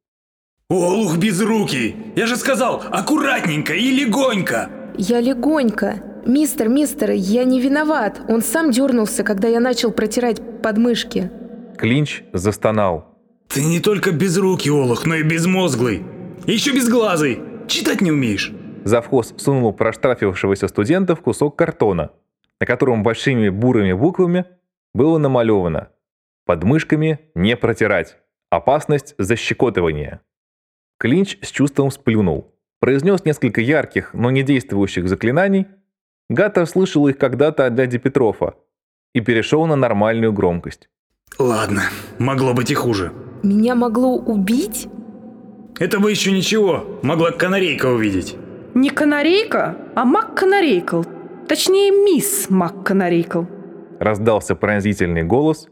«Олух 0.70 1.18
безрукий! 1.18 1.96
Я 2.16 2.26
же 2.26 2.36
сказал, 2.36 2.82
аккуратненько 2.92 3.74
и 3.74 3.92
легонько!» 3.92 4.70
Я 4.98 5.20
легонько. 5.22 6.09
Мистер, 6.26 6.70
мистер, 6.70 7.12
я 7.12 7.44
не 7.44 7.62
виноват. 7.62 8.22
Он 8.28 8.42
сам 8.42 8.72
дернулся, 8.72 9.24
когда 9.24 9.48
я 9.48 9.60
начал 9.60 9.92
протирать 9.92 10.62
подмышки. 10.62 11.32
Клинч 11.78 12.24
застонал. 12.34 13.18
Ты 13.48 13.64
не 13.64 13.80
только 13.80 14.12
безрукий, 14.12 14.72
Олух, 14.72 15.06
но 15.06 15.16
и 15.16 15.24
безмозглый. 15.24 16.04
Еще 16.46 16.74
безглазый. 16.74 17.42
Читать 17.68 18.02
не 18.02 18.12
умеешь. 18.12 18.54
Завхоз 18.84 19.34
сунул 19.38 19.74
проштрафившегося 19.74 20.68
студента 20.68 21.16
в 21.16 21.22
кусок 21.22 21.56
картона, 21.56 22.12
на 22.60 22.66
котором 22.66 23.04
большими 23.04 23.50
бурыми 23.50 23.94
буквами 23.94 24.46
было 24.94 25.18
намалевано 25.18 25.90
«Под 26.46 26.64
мышками 26.64 27.20
не 27.36 27.56
протирать. 27.56 28.18
Опасность 28.50 29.16
защекотывания». 29.18 30.22
Клинч 30.98 31.38
с 31.42 31.52
чувством 31.52 31.92
сплюнул. 31.92 32.56
Произнес 32.80 33.26
несколько 33.26 33.62
ярких, 33.62 34.14
но 34.14 34.32
не 34.32 34.44
действующих 34.44 35.08
заклинаний. 35.08 35.68
Гаттер 36.30 36.68
слышал 36.68 37.08
их 37.08 37.18
когда-то 37.18 37.66
от 37.66 37.76
дяди 37.76 37.98
Петрова 37.98 38.56
и 39.14 39.22
перешел 39.22 39.66
на 39.66 39.76
нормальную 39.76 40.32
громкость. 40.32 40.90
Ладно, 41.40 41.84
могло 42.20 42.54
быть 42.54 42.70
и 42.70 42.76
хуже. 42.76 43.12
Меня 43.44 43.74
могло 43.76 44.16
убить? 44.16 44.88
Это 45.80 46.00
бы 46.00 46.12
еще 46.12 46.32
ничего, 46.32 47.00
могла 47.02 47.32
канарейка 47.32 47.88
увидеть. 47.88 48.36
Не 48.76 48.90
канарейка, 48.90 49.78
а 49.96 50.06
мак-канарейкл. 50.06 51.04
Точнее, 51.48 51.92
мисс 51.92 52.50
мак-канарейкл. 52.50 53.46
Раздался 54.00 54.56
пронзительный 54.56 55.24
голос, 55.24 55.68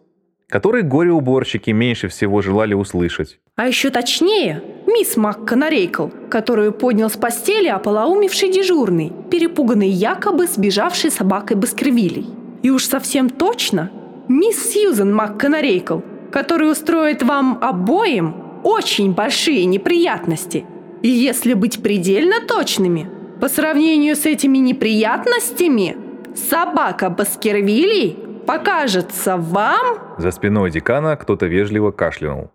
который 0.50 0.82
горе-уборщики 0.82 1.70
меньше 1.70 2.08
всего 2.08 2.42
желали 2.42 2.74
услышать. 2.74 3.40
А 3.56 3.68
еще 3.68 3.90
точнее, 3.90 4.64
мисс 4.88 5.18
МакКанарейкл, 5.18 6.08
которую 6.30 6.72
поднял 6.72 7.10
с 7.10 7.18
постели 7.18 7.68
ополоумевший 7.68 8.50
дежурный, 8.50 9.14
перепуганный 9.30 9.90
якобы 9.90 10.48
сбежавшей 10.48 11.12
собакой 11.12 11.58
Баскервилей. 11.58 12.28
И 12.64 12.72
уж 12.72 12.86
совсем 12.86 13.30
точно, 13.30 13.92
мисс 14.28 14.72
Сьюзен 14.72 15.14
МакКанарейкл, 15.14 16.00
который 16.32 16.72
устроит 16.72 17.22
вам 17.22 17.60
обоим 17.62 18.36
очень 18.64 19.14
большие 19.14 19.66
неприятности. 19.66 20.66
И 21.02 21.10
если 21.10 21.54
быть 21.54 21.84
предельно 21.84 22.42
точными, 22.42 23.10
по 23.40 23.50
сравнению 23.50 24.16
с 24.16 24.26
этими 24.26 24.58
неприятностями, 24.58 25.96
собака 26.36 27.10
Баскервилей 27.10 28.18
покажется 28.48 29.38
вам... 29.38 30.16
За 30.18 30.32
спиной 30.32 30.72
декана 30.72 31.16
кто-то 31.16 31.46
вежливо 31.46 31.92
кашлянул. 31.92 32.50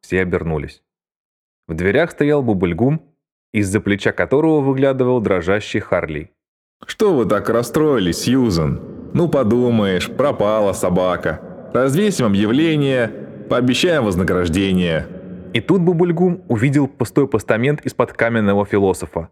Все 0.00 0.22
обернулись. 0.22 0.82
В 1.72 1.74
дверях 1.74 2.10
стоял 2.10 2.42
Бубльгум, 2.42 3.00
из-за 3.54 3.80
плеча 3.80 4.12
которого 4.12 4.60
выглядывал 4.60 5.22
дрожащий 5.22 5.80
Харли. 5.80 6.30
«Что 6.84 7.14
вы 7.14 7.24
так 7.24 7.48
расстроились, 7.48 8.18
Сьюзан? 8.18 8.82
Ну 9.14 9.26
подумаешь, 9.26 10.10
пропала 10.10 10.74
собака. 10.74 11.40
Развесим 11.72 12.26
объявление, 12.26 13.08
пообещаем 13.48 14.04
вознаграждение». 14.04 15.06
И 15.54 15.62
тут 15.62 15.80
Бубульгум 15.80 16.44
увидел 16.46 16.88
пустой 16.88 17.26
постамент 17.26 17.80
из-под 17.86 18.12
каменного 18.12 18.66
философа. 18.66 19.30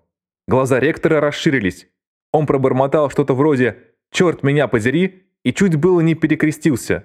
Глаза 0.48 0.80
ректора 0.80 1.20
расширились. 1.20 1.88
Он 2.32 2.46
пробормотал 2.46 3.10
что-то 3.10 3.34
вроде 3.34 3.76
«Черт 4.10 4.42
меня 4.42 4.66
подери!» 4.66 5.26
и 5.44 5.52
чуть 5.52 5.76
было 5.76 6.00
не 6.00 6.14
перекрестился. 6.14 7.04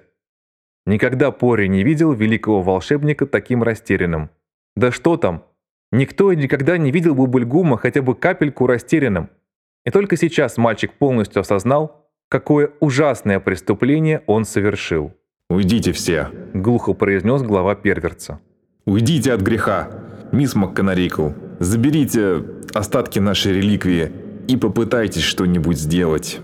Никогда 0.86 1.30
Пори 1.30 1.68
не 1.68 1.82
видел 1.82 2.12
великого 2.14 2.62
волшебника 2.62 3.26
таким 3.26 3.62
растерянным. 3.62 4.30
Да 4.76 4.92
что 4.92 5.16
там, 5.16 5.42
Никто 5.92 6.32
и 6.32 6.36
никогда 6.36 6.78
не 6.78 6.90
видел 6.90 7.14
Бубульгума 7.14 7.78
хотя 7.78 8.02
бы 8.02 8.14
капельку 8.14 8.66
растерянным. 8.66 9.30
И 9.84 9.90
только 9.90 10.16
сейчас 10.16 10.56
мальчик 10.56 10.92
полностью 10.92 11.40
осознал, 11.40 12.08
какое 12.28 12.70
ужасное 12.80 13.38
преступление 13.38 14.22
он 14.26 14.44
совершил. 14.44 15.12
«Уйдите 15.48 15.92
все!»– 15.92 16.28
глухо 16.54 16.92
произнес 16.92 17.42
глава 17.42 17.76
перверца. 17.76 18.40
«Уйдите 18.84 19.32
от 19.32 19.42
греха! 19.42 19.88
Мисс 20.32 20.56
МакКонарикл, 20.56 21.28
заберите 21.60 22.42
остатки 22.74 23.20
нашей 23.20 23.52
реликвии 23.52 24.10
и 24.48 24.56
попытайтесь 24.56 25.22
что-нибудь 25.22 25.78
сделать!» 25.78 26.40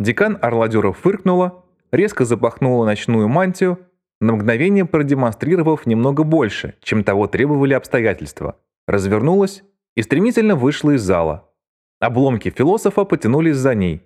Декан 0.00 0.38
Орладеров 0.42 0.98
фыркнула, 0.98 1.64
резко 1.92 2.24
запахнула 2.24 2.84
ночную 2.84 3.28
мантию, 3.28 3.78
на 4.26 4.32
мгновение 4.34 4.84
продемонстрировав 4.84 5.86
немного 5.86 6.24
больше, 6.24 6.74
чем 6.82 7.04
того 7.04 7.28
требовали 7.28 7.74
обстоятельства, 7.74 8.56
развернулась 8.86 9.62
и 9.94 10.02
стремительно 10.02 10.56
вышла 10.56 10.96
из 10.96 11.02
зала. 11.02 11.48
Обломки 12.00 12.50
философа 12.50 13.04
потянулись 13.04 13.56
за 13.56 13.74
ней. 13.74 14.02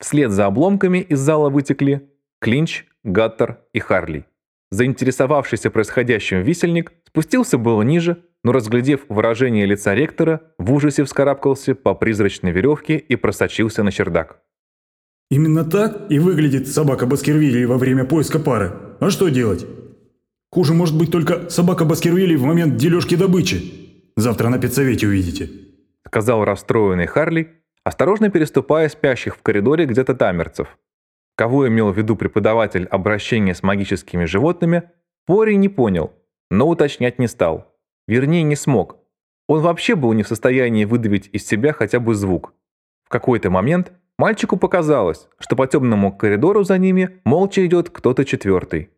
Вслед 0.00 0.32
за 0.32 0.46
обломками 0.46 0.98
из 0.98 1.20
зала 1.20 1.50
вытекли 1.50 2.10
Клинч, 2.40 2.84
Гаттер 3.04 3.60
и 3.72 3.78
Харли. 3.78 4.26
Заинтересовавшийся 4.70 5.70
происходящим 5.70 6.42
висельник 6.42 6.92
спустился 7.06 7.56
было 7.56 7.82
ниже, 7.82 8.24
но, 8.42 8.52
разглядев 8.52 9.02
выражение 9.08 9.66
лица 9.66 9.94
ректора, 9.94 10.40
в 10.58 10.72
ужасе 10.72 11.04
вскарабкался 11.04 11.74
по 11.74 11.94
призрачной 11.94 12.50
веревке 12.50 12.96
и 12.96 13.16
просочился 13.16 13.82
на 13.82 13.92
чердак. 13.92 14.42
Именно 15.30 15.64
так 15.64 16.10
и 16.10 16.18
выглядит 16.18 16.66
собака 16.66 17.06
Баскервилей 17.06 17.64
во 17.64 17.78
время 17.78 18.04
поиска 18.04 18.40
пары. 18.40 18.72
А 18.98 19.10
что 19.10 19.28
делать? 19.28 19.64
Хуже 20.50 20.74
может 20.74 20.98
быть 20.98 21.12
только 21.12 21.48
собака 21.48 21.84
Баскервилей 21.84 22.36
в 22.36 22.42
момент 22.42 22.76
дележки 22.76 23.14
добычи. 23.14 24.12
Завтра 24.16 24.48
на 24.48 24.58
педсовете 24.58 25.06
увидите. 25.06 25.48
Сказал 26.04 26.44
расстроенный 26.44 27.06
Харли, 27.06 27.62
осторожно 27.84 28.30
переступая 28.30 28.88
спящих 28.88 29.36
в 29.36 29.42
коридоре 29.42 29.86
где-то 29.86 30.16
тамерцев. 30.16 30.76
Кого 31.36 31.68
имел 31.68 31.92
в 31.92 31.96
виду 31.96 32.16
преподаватель 32.16 32.86
обращения 32.86 33.54
с 33.54 33.62
магическими 33.62 34.24
животными, 34.24 34.90
Пори 35.26 35.56
не 35.56 35.68
понял, 35.68 36.12
но 36.50 36.68
уточнять 36.68 37.20
не 37.20 37.28
стал. 37.28 37.78
Вернее, 38.08 38.42
не 38.42 38.56
смог. 38.56 38.96
Он 39.46 39.60
вообще 39.60 39.94
был 39.94 40.12
не 40.12 40.24
в 40.24 40.28
состоянии 40.28 40.84
выдавить 40.84 41.30
из 41.32 41.46
себя 41.46 41.72
хотя 41.72 42.00
бы 42.00 42.16
звук. 42.16 42.52
В 43.04 43.08
какой-то 43.08 43.48
момент 43.50 43.92
мальчику 44.20 44.58
показалось, 44.58 45.28
что 45.38 45.56
по 45.56 45.66
темному 45.66 46.12
коридору 46.12 46.62
за 46.62 46.76
ними 46.78 47.20
молча 47.24 47.64
идет 47.64 47.88
кто-то 47.88 48.24
четвертый. 48.24 48.90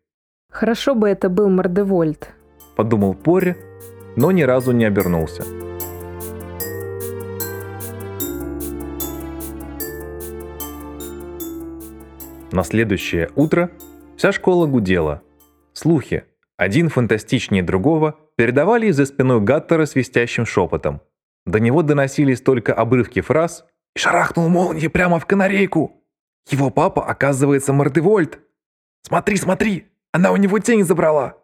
Хорошо 0.51 0.95
бы 0.95 1.07
это 1.07 1.29
был 1.29 1.49
Мордевольт. 1.49 2.33
Подумал 2.75 3.13
Пори, 3.13 3.55
но 4.17 4.31
ни 4.31 4.43
разу 4.43 4.73
не 4.73 4.85
обернулся. 4.85 5.43
На 12.51 12.63
следующее 12.63 13.29
утро 13.35 13.69
вся 14.17 14.31
школа 14.33 14.67
гудела. 14.67 15.21
Слухи, 15.71 16.25
один 16.57 16.89
фантастичнее 16.89 17.63
другого, 17.63 18.15
передавали 18.35 18.87
из-за 18.87 19.05
спиной 19.05 19.39
Гаттера 19.39 19.85
свистящим 19.85 20.45
шепотом. 20.45 21.01
До 21.45 21.59
него 21.59 21.81
доносились 21.81 22.41
только 22.41 22.73
обрывки 22.73 23.21
фраз 23.21 23.65
«И 23.95 23.99
шарахнул 23.99 24.49
молнией 24.49 24.89
прямо 24.89 25.19
в 25.19 25.25
канарейку! 25.25 26.03
Его 26.49 26.69
папа, 26.69 27.05
оказывается, 27.05 27.73
Мордевольт! 27.73 28.39
Смотри, 29.03 29.37
смотри, 29.37 29.87
она 30.11 30.31
у 30.31 30.37
него 30.37 30.59
тень 30.59 30.83
забрала!» 30.83 31.37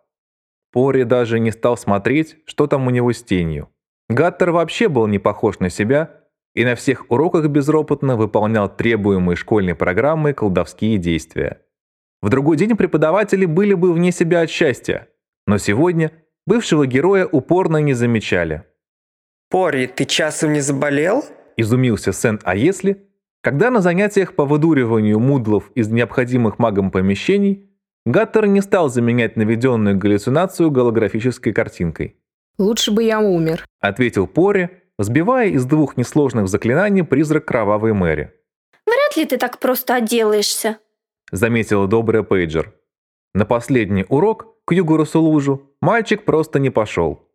Пори 0.71 1.03
даже 1.03 1.39
не 1.39 1.51
стал 1.51 1.77
смотреть, 1.77 2.37
что 2.45 2.67
там 2.67 2.87
у 2.87 2.89
него 2.89 3.11
с 3.11 3.23
тенью. 3.23 3.69
Гаттер 4.07 4.51
вообще 4.51 4.87
был 4.87 5.07
не 5.07 5.19
похож 5.19 5.59
на 5.59 5.69
себя 5.69 6.19
и 6.55 6.65
на 6.65 6.75
всех 6.75 7.09
уроках 7.09 7.47
безропотно 7.47 8.15
выполнял 8.15 8.73
требуемые 8.73 9.35
школьной 9.35 9.75
программой 9.75 10.33
колдовские 10.33 10.97
действия. 10.97 11.61
В 12.21 12.29
другой 12.29 12.57
день 12.57 12.75
преподаватели 12.75 13.45
были 13.45 13.73
бы 13.75 13.93
вне 13.93 14.11
себя 14.11 14.41
от 14.41 14.49
счастья, 14.49 15.07
но 15.47 15.57
сегодня 15.57 16.11
бывшего 16.45 16.85
героя 16.85 17.25
упорно 17.25 17.77
не 17.77 17.93
замечали. 17.93 18.63
«Пори, 19.49 19.87
ты 19.87 20.05
часом 20.05 20.53
не 20.53 20.59
заболел?»– 20.59 21.23
изумился 21.59 22.13
Сент 22.13 22.41
«А 22.43 22.55
если?», 22.55 23.05
когда 23.41 23.69
на 23.69 23.81
занятиях 23.81 24.35
по 24.35 24.45
выдуриванию 24.45 25.19
мудлов 25.19 25.71
из 25.75 25.87
необходимых 25.89 26.59
магом 26.59 26.91
помещений 26.91 27.69
Гаттер 28.05 28.47
не 28.47 28.61
стал 28.61 28.89
заменять 28.89 29.35
наведенную 29.35 29.97
галлюцинацию 29.97 30.71
голографической 30.71 31.53
картинкой. 31.53 32.15
«Лучше 32.57 32.91
бы 32.91 33.03
я 33.03 33.19
умер»,– 33.19 33.65
ответил 33.79 34.27
Пори, 34.27 34.69
сбивая 34.97 35.49
из 35.49 35.65
двух 35.65 35.95
несложных 35.95 36.47
заклинаний 36.47 37.03
призрак 37.03 37.45
кровавой 37.45 37.93
Мэри. 37.93 38.33
«Вряд 38.85 39.17
ли 39.17 39.25
ты 39.25 39.37
так 39.37 39.59
просто 39.59 39.95
отделаешься»,— 39.95 40.79
заметила 41.31 41.87
добрая 41.87 42.23
Пейджер. 42.23 42.73
На 43.33 43.45
последний 43.45 44.05
урок 44.09 44.55
к 44.65 44.73
Югорусу 44.73 45.21
Лужу 45.21 45.71
мальчик 45.81 46.25
просто 46.25 46.59
не 46.59 46.69
пошел. 46.69 47.28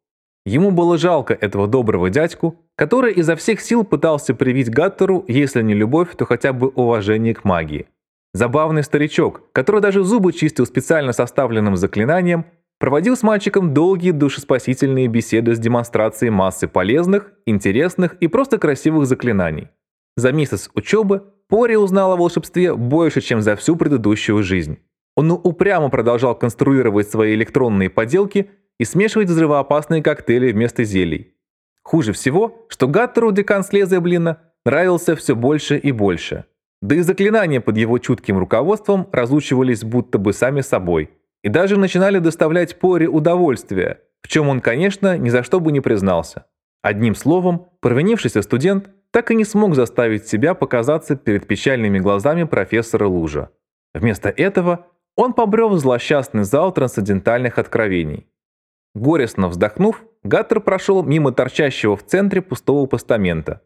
Ему 0.47 0.71
было 0.73 0.99
жалко 0.99 1.33
этого 1.33 1.67
доброго 1.67 2.11
дядьку, 2.11 2.61
который 2.77 3.15
изо 3.15 3.35
всех 3.35 3.61
сил 3.61 3.83
пытался 3.83 4.35
привить 4.35 4.71
Гаттеру, 4.71 5.25
если 5.27 5.63
не 5.63 5.75
любовь, 5.75 6.15
то 6.17 6.27
хотя 6.27 6.53
бы 6.53 6.69
уважение 6.69 7.35
к 7.35 7.45
магии. 7.45 7.87
Забавный 8.35 8.83
старичок, 8.83 9.43
который 9.53 9.81
даже 9.81 10.05
зубы 10.05 10.33
чистил 10.33 10.67
специально 10.67 11.13
составленным 11.13 11.77
заклинанием, 11.77 12.45
проводил 12.79 13.17
с 13.17 13.23
мальчиком 13.23 13.73
долгие 13.73 14.11
душеспасительные 14.11 15.07
беседы 15.07 15.55
с 15.55 15.59
демонстрацией 15.59 16.31
массы 16.31 16.69
полезных, 16.69 17.33
интересных 17.47 18.15
и 18.15 18.27
просто 18.27 18.59
красивых 18.59 19.07
заклинаний. 19.07 19.69
За 20.17 20.33
месяц 20.33 20.69
учебы 20.75 21.23
Пори 21.49 21.77
узнал 21.77 22.13
о 22.13 22.17
волшебстве 22.17 22.75
больше, 22.75 23.21
чем 23.21 23.41
за 23.41 23.57
всю 23.57 23.77
предыдущую 23.77 24.43
жизнь. 24.43 24.79
Он 25.17 25.31
упрямо 25.31 25.89
продолжал 25.89 26.35
конструировать 26.35 27.09
свои 27.09 27.35
электронные 27.35 27.89
поделки 27.89 28.51
и 28.79 28.85
смешивать 28.85 29.29
взрывоопасные 29.29 30.03
коктейли 30.03 30.53
вместо 30.53 30.85
зелий. 30.85 31.35
Хуже 31.83 32.13
всего, 32.13 32.67
что 32.69 32.89
Гаттеру 32.89 33.33
декан 33.33 33.63
Слезеблина 33.63 34.39
нравился 34.65 35.17
все 35.17 35.37
больше 35.37 35.77
и 35.79 35.93
больше. 35.93 36.45
Да 36.83 36.95
и 36.97 37.01
заклинания 37.01 37.61
под 37.61 37.77
его 37.77 37.99
чутким 37.99 38.39
руководством 38.39 39.09
разучивались 39.13 39.85
будто 39.85 40.19
бы 40.19 40.33
сами 40.33 40.61
собой– 40.61 41.11
и 41.45 41.51
даже 41.51 41.79
начинали 41.79 42.19
доставлять 42.19 42.79
Пори 42.79 43.07
удовольствие, 43.07 44.01
в 44.23 44.29
чем 44.29 44.49
он, 44.49 44.61
конечно, 44.61 45.19
ни 45.19 45.29
за 45.29 45.43
что 45.43 45.61
бы 45.61 45.73
не 45.73 45.81
признался. 45.81 46.47
Одним 46.83 47.15
словом, 47.15 47.69
провинившийся 47.81 48.41
студент 48.41 48.91
так 49.11 49.31
и 49.31 49.35
не 49.35 49.45
смог 49.45 49.75
заставить 49.75 50.27
себя 50.27 50.55
показаться 50.55 51.17
перед 51.17 51.47
печальными 51.47 51.99
глазами 51.99 52.45
профессора 52.45 53.07
Лужа. 53.07 53.51
Вместо 53.93 54.31
этого 54.31 54.87
он 55.17 55.35
побрел 55.35 55.69
в 55.69 55.79
злосчастный 55.79 56.45
зал 56.45 56.73
трансцендентальных 56.73 57.59
откровений. 57.59 58.27
Горестно 58.95 59.49
вздохнув, 59.49 60.05
Гаттер 60.23 60.61
прошел 60.61 61.03
мимо 61.03 61.33
торчащего 61.33 61.97
в 61.97 62.05
центре 62.05 62.41
пустого 62.41 62.87
постамента 62.87 63.61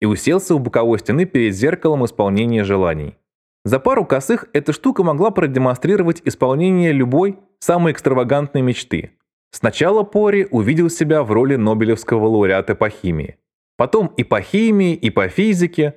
и 0.00 0.06
уселся 0.06 0.54
у 0.54 0.58
боковой 0.58 0.98
стены 0.98 1.24
перед 1.24 1.54
зеркалом 1.54 2.04
исполнения 2.04 2.64
желаний. 2.64 3.16
За 3.64 3.80
пару 3.80 4.06
косых 4.06 4.46
эта 4.52 4.72
штука 4.72 5.02
могла 5.02 5.30
продемонстрировать 5.30 6.22
исполнение 6.24 6.92
любой, 6.92 7.38
самой 7.58 7.92
экстравагантной 7.92 8.62
мечты. 8.62 9.12
Сначала 9.50 10.04
Пори 10.04 10.46
увидел 10.50 10.88
себя 10.88 11.22
в 11.22 11.32
роли 11.32 11.56
Нобелевского 11.56 12.26
лауреата 12.26 12.74
по 12.74 12.88
химии. 12.88 13.36
Потом 13.76 14.08
и 14.16 14.24
по 14.24 14.40
химии, 14.40 14.94
и 14.94 15.10
по 15.10 15.28
физике. 15.28 15.94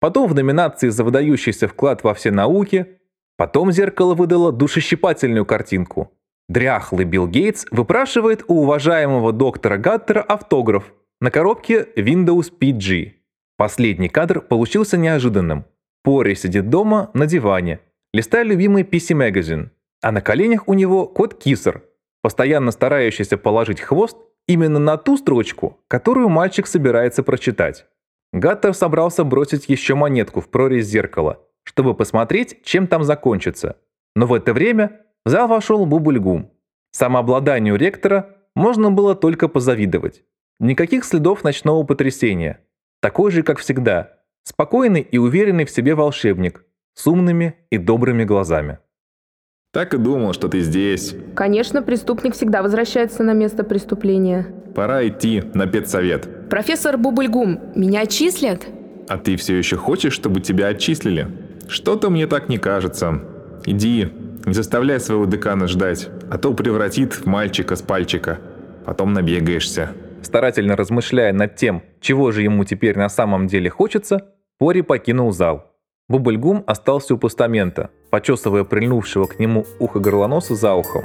Потом 0.00 0.28
в 0.28 0.34
номинации 0.34 0.88
за 0.88 1.04
выдающийся 1.04 1.68
вклад 1.68 2.04
во 2.04 2.14
все 2.14 2.30
науки. 2.30 2.98
Потом 3.36 3.72
зеркало 3.72 4.14
выдало 4.14 4.52
душещипательную 4.52 5.46
картинку. 5.46 6.12
Дряхлый 6.50 7.04
Билл 7.04 7.28
Гейтс 7.28 7.64
выпрашивает 7.70 8.42
у 8.48 8.62
уважаемого 8.62 9.32
доктора 9.32 9.76
Гаттера 9.76 10.20
автограф 10.20 10.92
на 11.20 11.30
коробке 11.30 11.86
Windows 11.94 12.50
PG. 12.60 13.12
Последний 13.56 14.08
кадр 14.08 14.40
получился 14.40 14.98
неожиданным. 14.98 15.64
Пори 16.02 16.34
сидит 16.34 16.68
дома 16.68 17.12
на 17.14 17.26
диване, 17.26 17.78
листая 18.12 18.42
любимый 18.42 18.82
PC 18.82 19.14
Magazine, 19.14 19.68
а 20.02 20.10
на 20.10 20.20
коленях 20.20 20.66
у 20.66 20.74
него 20.74 21.06
кот 21.06 21.34
Кисер, 21.34 21.84
постоянно 22.20 22.72
старающийся 22.72 23.38
положить 23.38 23.80
хвост 23.80 24.16
именно 24.48 24.80
на 24.80 24.96
ту 24.96 25.18
строчку, 25.18 25.78
которую 25.86 26.30
мальчик 26.30 26.66
собирается 26.66 27.22
прочитать. 27.22 27.86
Гаттер 28.32 28.74
собрался 28.74 29.22
бросить 29.22 29.68
еще 29.68 29.94
монетку 29.94 30.40
в 30.40 30.48
прорезь 30.48 30.86
зеркала, 30.86 31.38
чтобы 31.62 31.94
посмотреть, 31.94 32.64
чем 32.64 32.88
там 32.88 33.04
закончится. 33.04 33.76
Но 34.16 34.26
в 34.26 34.34
это 34.34 34.52
время 34.52 35.02
в 35.24 35.30
зал 35.30 35.48
вошел 35.48 35.86
Бубульгум. 35.86 36.50
Самообладанию 36.92 37.76
ректора 37.76 38.36
можно 38.54 38.90
было 38.90 39.14
только 39.14 39.48
позавидовать. 39.48 40.24
Никаких 40.58 41.04
следов 41.04 41.44
ночного 41.44 41.84
потрясения. 41.84 42.60
Такой 43.00 43.30
же, 43.30 43.42
как 43.42 43.58
всегда, 43.58 44.20
Спокойный 44.44 45.02
и 45.02 45.18
уверенный 45.18 45.64
в 45.64 45.70
себе 45.70 45.94
волшебник 45.94 46.64
с 46.94 47.06
умными 47.06 47.54
и 47.70 47.78
добрыми 47.78 48.24
глазами. 48.24 48.78
Так 49.72 49.94
и 49.94 49.98
думал, 49.98 50.32
что 50.32 50.48
ты 50.48 50.60
здесь. 50.60 51.14
Конечно, 51.36 51.82
преступник 51.82 52.34
всегда 52.34 52.62
возвращается 52.62 53.22
на 53.22 53.32
место 53.32 53.62
преступления. 53.62 54.46
Пора 54.74 55.06
идти 55.06 55.42
на 55.54 55.66
педсовет. 55.66 56.48
Профессор 56.48 56.98
Бубульгум, 56.98 57.60
меня 57.76 58.00
отчислят? 58.00 58.66
А 59.08 59.18
ты 59.18 59.36
все 59.36 59.56
еще 59.56 59.76
хочешь, 59.76 60.14
чтобы 60.14 60.40
тебя 60.40 60.66
отчислили? 60.68 61.28
Что-то 61.68 62.10
мне 62.10 62.26
так 62.26 62.48
не 62.48 62.58
кажется. 62.58 63.22
Иди, 63.66 64.08
не 64.46 64.52
заставляй 64.52 65.00
своего 65.00 65.26
декана 65.26 65.66
ждать, 65.66 66.08
а 66.30 66.38
то 66.38 66.54
превратит 66.54 67.14
в 67.14 67.26
мальчика 67.26 67.76
с 67.76 67.82
пальчика. 67.82 68.38
Потом 68.84 69.12
набегаешься. 69.12 69.92
Старательно 70.22 70.76
размышляя 70.76 71.32
над 71.32 71.56
тем, 71.56 71.82
чего 72.00 72.30
же 72.30 72.42
ему 72.42 72.64
теперь 72.64 72.96
на 72.96 73.08
самом 73.08 73.46
деле 73.46 73.70
хочется, 73.70 74.28
Пори 74.58 74.82
покинул 74.82 75.32
зал. 75.32 75.72
Бубльгум 76.08 76.64
остался 76.66 77.14
у 77.14 77.18
постамента, 77.18 77.90
почесывая 78.10 78.64
прильнувшего 78.64 79.26
к 79.26 79.38
нему 79.38 79.64
ухо 79.78 80.00
горлоноса 80.00 80.54
за 80.54 80.74
ухом. 80.74 81.04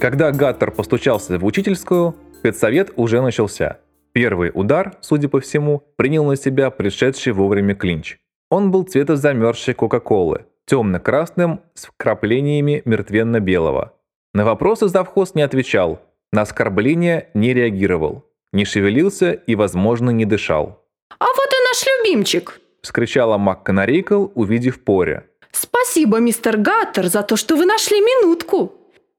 Когда 0.00 0.32
Гаттер 0.32 0.70
постучался 0.70 1.38
в 1.38 1.44
учительскую, 1.44 2.16
спецсовет 2.38 2.90
уже 2.96 3.20
начался. 3.20 3.78
Первый 4.12 4.50
удар, 4.52 4.96
судя 5.00 5.28
по 5.28 5.40
всему, 5.40 5.82
принял 5.96 6.24
на 6.24 6.36
себя 6.36 6.70
пришедший 6.70 7.32
вовремя 7.32 7.74
клинч. 7.74 8.18
Он 8.50 8.70
был 8.70 8.82
цвета 8.82 9.16
замерзшей 9.16 9.74
Кока-Колы, 9.74 10.46
темно-красным 10.66 11.60
с 11.74 11.86
вкраплениями 11.86 12.82
мертвенно-белого. 12.84 13.94
На 14.34 14.44
вопросы 14.44 14.88
завхоз 14.88 15.34
не 15.34 15.42
отвечал, 15.42 16.00
на 16.32 16.42
оскорбления 16.42 17.28
не 17.34 17.54
реагировал, 17.54 18.24
не 18.52 18.64
шевелился 18.64 19.32
и, 19.32 19.54
возможно, 19.54 20.10
не 20.10 20.24
дышал. 20.24 20.84
«А 21.18 21.24
вот 21.24 21.48
и 21.48 21.64
наш 21.68 21.84
любимчик!»– 21.86 22.60
вскричала 22.82 23.38
МакКонарейкл, 23.38 24.28
увидев 24.34 24.82
Поре. 24.82 25.26
«Спасибо, 25.52 26.18
мистер 26.18 26.56
Гаттер, 26.56 27.06
за 27.06 27.22
то, 27.22 27.36
что 27.36 27.56
вы 27.56 27.66
нашли 27.66 28.00
минутку. 28.00 28.72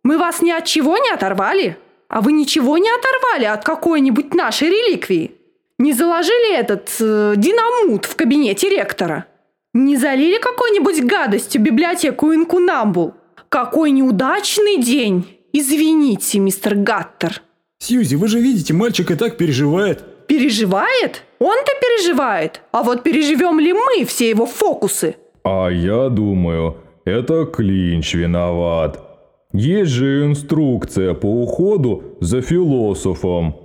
Мы 0.04 0.18
вас 0.18 0.42
ни 0.42 0.52
от 0.52 0.66
чего 0.66 0.98
не 0.98 1.12
оторвали, 1.12 1.78
а 2.12 2.20
вы 2.20 2.34
ничего 2.34 2.78
не 2.78 2.90
оторвали 2.90 3.46
от 3.46 3.64
какой-нибудь 3.64 4.34
нашей 4.34 4.68
реликвии. 4.70 5.32
Не 5.80 5.94
заложили 5.94 6.54
этот 6.54 6.94
э, 7.00 7.36
динамут 7.38 8.06
в 8.06 8.16
кабинете 8.18 8.70
ректора? 8.70 9.26
Не 9.74 9.96
залили 9.96 10.38
какой-нибудь 10.38 11.06
гадостью 11.06 11.62
библиотеку 11.62 12.34
Инкунамбул? 12.34 13.14
Какой 13.48 13.92
неудачный 13.92 14.78
день! 14.78 15.26
Извините, 15.54 16.40
мистер 16.40 16.76
Гаттер». 16.76 17.42
Сьюзи, 17.80 18.16
вы 18.16 18.28
же 18.28 18.40
видите, 18.40 18.74
мальчик 18.74 19.10
и 19.10 19.16
так 19.16 19.38
переживает. 19.38 20.28
Переживает? 20.28 21.24
Он-то 21.40 21.72
переживает. 21.80 22.62
А 22.72 22.84
вот 22.84 23.04
переживем 23.04 23.58
ли 23.60 23.72
мы 23.72 24.06
все 24.06 24.30
его 24.30 24.46
фокусы? 24.46 25.16
А 25.44 25.70
я 25.70 26.10
думаю, 26.10 26.78
это 27.06 27.46
Клинч 27.46 28.14
виноват. 28.16 29.11
Есть 29.54 29.92
же 29.92 30.26
инструкция 30.26 31.14
по 31.14 31.26
уходу 31.26 32.16
за 32.22 32.42
философом, 32.42 33.56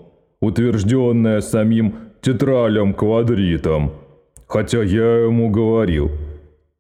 утвержденная 0.41 1.41
самим 1.41 2.11
тетралем 2.21 2.93
квадритом. 2.93 3.93
Хотя 4.49 4.83
я 4.83 5.25
ему 5.25 5.51
говорил. 5.51 6.11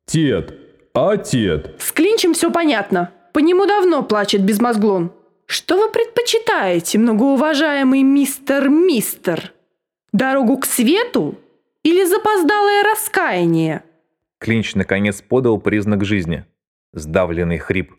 Тет, 0.06 0.54
а 0.94 1.16
Тет? 1.16 1.74
С 1.78 1.92
Клинчем 1.92 2.34
все 2.34 2.50
понятно. 2.50 3.12
По 3.32 3.38
нему 3.38 3.66
давно 3.66 4.02
плачет 4.02 4.42
безмозглон. 4.42 5.12
Что 5.46 5.78
вы 5.78 5.92
предпочитаете, 5.92 6.98
многоуважаемый 6.98 8.02
мистер 8.02 8.68
Мистер? 8.68 9.52
Дорогу 10.12 10.58
к 10.58 10.66
свету 10.66 11.36
или 11.82 12.04
запоздалое 12.04 12.82
раскаяние? 12.82 13.84
Клинч 14.38 14.74
наконец 14.74 15.22
подал 15.22 15.58
признак 15.58 16.04
жизни. 16.04 16.44
Сдавленный 16.92 17.58
хрип. 17.58 17.92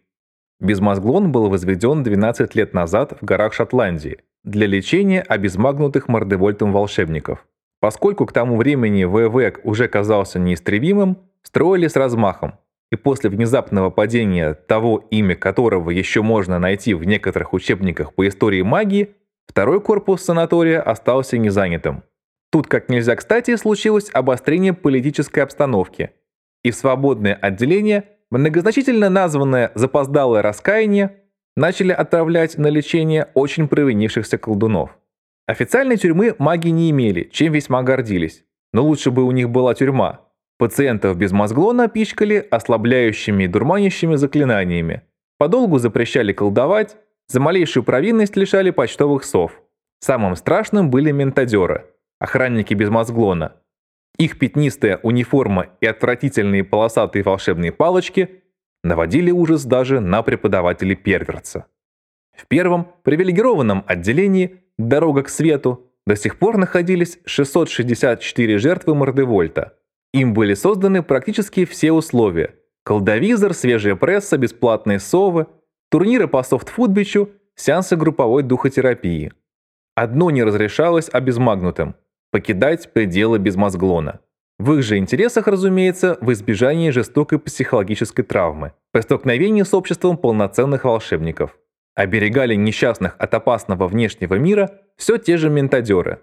Безмозглон 0.60 1.32
был 1.32 1.50
возведен 1.50 2.04
12 2.04 2.56
лет 2.56 2.74
назад 2.74 3.18
в 3.22 3.26
горах 3.26 3.54
Шотландии 3.54 4.20
для 4.44 4.66
лечения 4.66 5.22
обезмагнутых 5.22 6.08
мордевольтом 6.08 6.72
волшебников. 6.72 7.46
Поскольку 7.80 8.26
к 8.26 8.34
тому 8.34 8.58
времени 8.58 9.04
ВВЭК 9.04 9.60
уже 9.64 9.88
казался 9.88 10.40
неистребимым, 10.40 11.20
строили 11.44 11.88
с 11.88 11.96
размахом, 11.96 12.56
и 12.92 12.96
после 12.96 13.30
внезапного 13.30 13.92
падения 13.92 14.54
того, 14.54 15.06
имя 15.12 15.36
которого 15.36 15.92
еще 15.92 16.24
можно 16.24 16.58
найти 16.58 16.96
в 16.96 17.04
некоторых 17.04 17.54
учебниках 17.54 18.14
по 18.14 18.28
истории 18.28 18.64
магии, 18.64 19.16
второй 19.46 19.80
корпус 19.80 20.24
санатория 20.24 20.82
остался 20.82 21.38
незанятым. 21.38 22.04
Тут 22.50 22.68
как 22.68 22.90
нельзя 22.90 23.16
кстати 23.16 23.56
случилось 23.58 24.10
обострение 24.12 24.74
политической 24.74 25.42
обстановки, 25.42 26.12
и 26.64 26.72
в 26.72 26.76
свободное 26.76 27.36
отделение 27.36 28.06
многозначительно 28.32 29.10
названное 29.10 29.72
«запоздалое 29.76 30.42
раскаяние» 30.42 31.24
начали 31.56 31.92
отправлять 31.92 32.58
на 32.58 32.68
лечение 32.68 33.30
очень 33.34 33.68
провинившихся 33.68 34.38
колдунов. 34.38 34.98
Официальной 35.48 35.98
тюрьмы 35.98 36.36
маги 36.40 36.70
не 36.70 36.92
имели, 36.92 37.24
чем 37.32 37.54
весьма 37.54 37.82
гордились. 37.82 38.44
Но 38.74 38.84
лучше 38.84 39.12
бы 39.12 39.24
у 39.24 39.32
них 39.32 39.50
была 39.50 39.74
тюрьма. 39.74 40.22
Пациентов 40.58 41.18
без 41.18 41.32
мозглона 41.32 41.88
пичкали 41.88 42.46
ослабляющими 42.52 43.46
и 43.46 43.48
дурманящими 43.48 44.16
заклинаниями. 44.16 45.04
Подолгу 45.38 45.78
запрещали 45.78 46.34
колдовать, 46.34 46.98
за 47.28 47.40
малейшую 47.40 47.84
провинность 47.84 48.36
лишали 48.36 48.72
почтовых 48.72 49.24
сов. 49.24 49.62
Самым 50.00 50.36
страшным 50.36 50.90
были 50.90 51.12
ментадеры, 51.12 51.86
охранники 52.20 52.74
без 52.74 52.90
мозглона, 52.90 53.56
их 54.18 54.40
пятнистая 54.40 55.00
униформа 55.04 55.68
и 55.80 55.86
отвратительные 55.86 56.64
полосатые 56.64 57.24
волшебные 57.24 57.72
палочки 57.72 58.44
наводили 58.84 59.32
ужас 59.32 59.66
даже 59.66 60.00
на 60.00 60.24
преподавателей 60.24 60.96
перверца. 60.96 61.68
В 62.36 62.48
первом 62.48 62.92
привилегированном 63.04 63.84
отделении 63.88 64.62
«Дорога 64.78 65.24
к 65.24 65.30
свету» 65.30 65.92
до 66.06 66.16
сих 66.16 66.40
пор 66.40 66.58
находились 66.58 67.20
664 67.26 68.58
жертвы 68.58 68.96
Мордевольта. 68.96 69.78
Им 70.14 70.34
были 70.34 70.54
созданы 70.54 71.04
практически 71.04 71.66
все 71.66 71.92
условия. 71.92 72.56
Колдовизор, 72.84 73.54
свежая 73.54 73.96
пресса, 73.96 74.38
бесплатные 74.38 75.00
совы, 75.00 75.48
турниры 75.90 76.28
по 76.28 76.42
софтфутбичу, 76.44 77.30
сеансы 77.56 77.96
групповой 77.98 78.44
духотерапии. 78.44 79.34
Одно 79.96 80.30
не 80.32 80.44
разрешалось 80.44 81.10
обезмагнутым– 81.12 81.96
покидать 82.32 82.92
пределы 82.94 83.40
безмозглона. 83.40 84.20
В 84.60 84.74
их 84.74 84.84
же 84.84 84.98
интересах, 84.98 85.48
разумеется, 85.48 86.18
в 86.20 86.32
избежании 86.32 86.90
жестокой 86.90 87.38
психологической 87.38 88.26
травмы, 88.26 88.74
при 88.92 89.02
столкновении 89.02 89.64
с 89.64 89.74
обществом 89.74 90.18
полноценных 90.18 90.84
волшебников. 90.84 91.58
Оберегали 91.96 92.56
несчастных 92.56 93.16
от 93.20 93.34
опасного 93.34 93.88
внешнего 93.88 94.36
мира 94.36 94.82
все 94.98 95.18
те 95.18 95.38
же 95.38 95.50
ментадеры. 95.50 96.22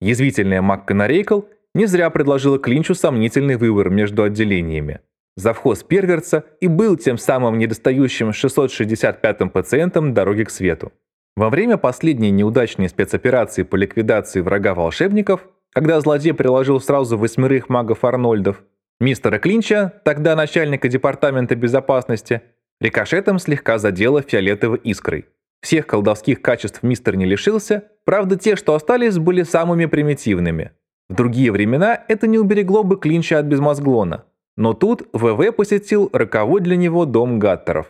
Язвительная 0.00 0.62
МакКонарейкл 0.62 1.42
не 1.74 1.86
зря 1.86 2.10
предложила 2.10 2.58
Клинчу 2.58 2.94
сомнительный 2.94 3.56
выбор 3.56 3.90
между 3.90 4.22
отделениями. 4.24 5.00
Завхоз 5.36 5.84
перверца 5.84 6.44
и 6.60 6.66
был 6.66 6.96
тем 6.96 7.16
самым 7.16 7.58
недостающим 7.58 8.30
665-м 8.30 9.50
пациентом 9.50 10.14
дороги 10.14 10.42
к 10.42 10.50
свету. 10.50 10.92
Во 11.38 11.50
время 11.50 11.76
последней 11.76 12.32
неудачной 12.32 12.88
спецоперации 12.88 13.62
по 13.62 13.76
ликвидации 13.76 14.40
врага 14.40 14.74
волшебников, 14.74 15.46
когда 15.72 16.00
злодей 16.00 16.34
приложил 16.34 16.80
сразу 16.80 17.16
восьмерых 17.16 17.68
магов 17.68 18.04
Арнольдов, 18.04 18.64
мистера 18.98 19.38
Клинча, 19.38 20.02
тогда 20.04 20.34
начальника 20.34 20.88
департамента 20.88 21.54
безопасности, 21.54 22.42
рикошетом 22.80 23.38
слегка 23.38 23.78
задело 23.78 24.20
фиолетовой 24.20 24.78
искрой. 24.78 25.26
Всех 25.60 25.86
колдовских 25.86 26.42
качеств 26.42 26.82
мистер 26.82 27.14
не 27.14 27.24
лишился, 27.24 27.84
правда 28.04 28.34
те, 28.34 28.56
что 28.56 28.74
остались, 28.74 29.18
были 29.18 29.44
самыми 29.44 29.86
примитивными. 29.86 30.72
В 31.08 31.14
другие 31.14 31.52
времена 31.52 32.02
это 32.08 32.26
не 32.26 32.40
уберегло 32.40 32.82
бы 32.82 32.98
Клинча 32.98 33.38
от 33.38 33.46
безмозглона. 33.46 34.24
Но 34.56 34.74
тут 34.74 35.06
ВВ 35.12 35.52
посетил 35.54 36.10
роковой 36.12 36.60
для 36.62 36.74
него 36.74 37.04
дом 37.04 37.38
Гаттеров. 37.38 37.86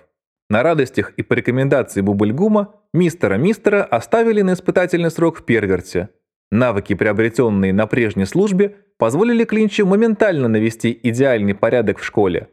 На 0.51 0.63
радостях 0.63 1.13
и 1.17 1.23
по 1.23 1.33
рекомендации 1.33 2.03
Бубльгума 2.03 2.75
мистера-мистера 2.93 3.85
оставили 3.85 4.43
на 4.43 4.55
испытательный 4.55 5.11
срок 5.11 5.39
в 5.39 5.45
Перверте. 5.45 6.09
Навыки, 6.51 6.95
приобретенные 6.95 7.73
на 7.73 7.87
прежней 7.87 8.25
службе, 8.25 8.77
позволили 8.97 9.45
Клинчу 9.45 9.87
моментально 9.87 10.49
навести 10.49 10.99
идеальный 11.03 11.55
порядок 11.55 11.99
в 11.99 12.05
школе. 12.05 12.49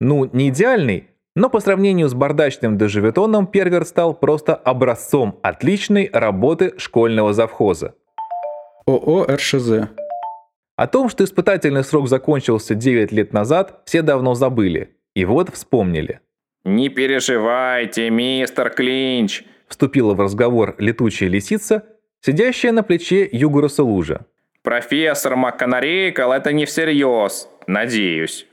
Ну, 0.00 0.28
не 0.32 0.48
идеальный, 0.48 1.08
но 1.36 1.48
по 1.48 1.60
сравнению 1.60 2.08
с 2.08 2.14
бардачным 2.14 2.76
доживетоном 2.76 3.46
Перверт 3.46 3.88
стал 3.88 4.14
просто 4.14 4.54
образцом 4.54 5.38
отличной 5.42 6.10
работы 6.12 6.74
школьного 6.78 7.32
завхоза. 7.32 7.94
ООО 8.86 9.26
РШЗ. 9.26 9.88
О 10.76 10.86
том, 10.86 11.08
что 11.08 11.24
испытательный 11.24 11.84
срок 11.84 12.08
закончился 12.08 12.74
9 12.74 13.12
лет 13.12 13.32
назад, 13.32 13.80
все 13.84 14.02
давно 14.02 14.34
забыли. 14.34 14.96
И 15.14 15.24
вот 15.24 15.50
вспомнили. 15.50 16.20
«Не 16.64 16.88
переживайте, 16.88 18.10
мистер 18.10 18.70
Клинч!» 18.70 19.44
Вступила 19.68 20.14
в 20.14 20.20
разговор 20.20 20.74
летучая 20.78 21.28
лисица, 21.28 21.84
сидящая 22.20 22.72
на 22.72 22.82
плече 22.82 23.28
Югуруса 23.30 23.82
Лужа. 23.82 24.26
Профессор 24.62 25.36
МакКонарейкл 25.36 26.32
это 26.32 26.52
не 26.52 26.66
всерьез, 26.66 27.48
надеюсь. 27.66 28.46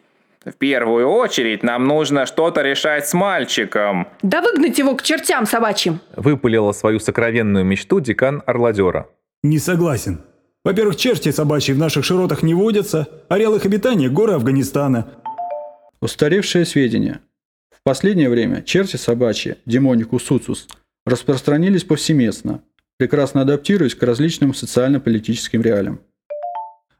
В 0.45 0.51
первую 0.53 1.07
очередь 1.07 1.63
нам 1.63 1.87
нужно 1.87 2.25
что-то 2.25 2.61
решать 2.61 3.07
с 3.07 3.13
мальчиком. 3.13 4.09
Да 4.21 4.41
выгнать 4.41 4.77
его 4.77 4.95
к 4.95 5.01
чертям 5.01 5.45
собачьим. 5.45 6.01
Выпалила 6.17 6.73
свою 6.73 6.99
сокровенную 6.99 7.63
мечту 7.63 8.01
декан 8.01 8.43
Орладера. 8.45 9.07
Не 9.41 9.57
согласен. 9.57 10.21
Во-первых, 10.65 10.97
черти 10.97 11.31
собачьи 11.31 11.73
в 11.73 11.77
наших 11.77 12.05
широтах 12.05 12.43
не 12.43 12.53
водятся, 12.53 13.07
ареал 13.29 13.55
их 13.55 13.65
обитания– 13.65 14.09
горы 14.09 14.33
Афганистана. 14.33 15.07
Устаревшие 16.01 16.65
сведения. 16.65 17.21
В 17.71 17.81
последнее 17.83 18.29
время 18.29 18.61
черти 18.61 18.97
собачьи, 18.97 19.55
демоникус 19.65 20.23
суцус, 20.23 20.67
распространились 21.05 21.83
повсеместно, 21.83 22.61
прекрасно 22.97 23.41
адаптируясь 23.41 23.95
к 23.95 24.03
различным 24.03 24.53
социально-политическим 24.53 25.61
реалиям. 25.61 25.99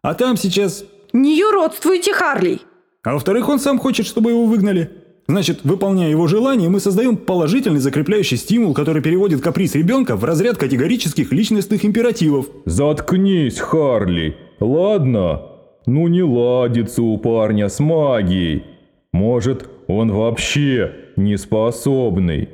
А 0.02 0.13
там 0.13 0.38
сейчас... 0.38 0.86
Не 1.13 1.38
юродствуйте, 1.38 2.13
Харли. 2.13 2.60
А 3.04 3.13
во-вторых, 3.13 3.48
он 3.48 3.60
сам 3.60 3.80
хочет, 3.80 4.06
чтобы 4.06 4.32
его 4.32 4.46
выгнали. 4.46 4.89
Значит, 5.28 5.60
выполняя 5.63 6.10
его 6.10 6.28
желание, 6.28 6.70
мы 6.70 6.80
создаем 6.80 7.16
положительный 7.16 7.80
закрепляющий 7.80 8.36
стимул, 8.36 8.74
который 8.74 9.02
переводит 9.02 9.42
каприз 9.42 9.76
ребенка 9.76 10.16
в 10.16 10.24
разряд 10.26 10.58
категорических 10.58 11.32
личностных 11.32 11.86
императивов. 11.86 12.48
Заткнись, 12.66 13.60
Харли. 13.60 14.36
Ладно? 14.60 15.44
Ну 15.86 16.08
не 16.08 16.24
ладится 16.24 17.02
у 17.02 17.18
парня 17.18 17.70
с 17.70 17.80
магией. 17.80 18.63
Может, 19.12 19.70
он 19.88 20.12
вообще 20.12 20.94
не 21.16 21.38
способный. 21.38 22.50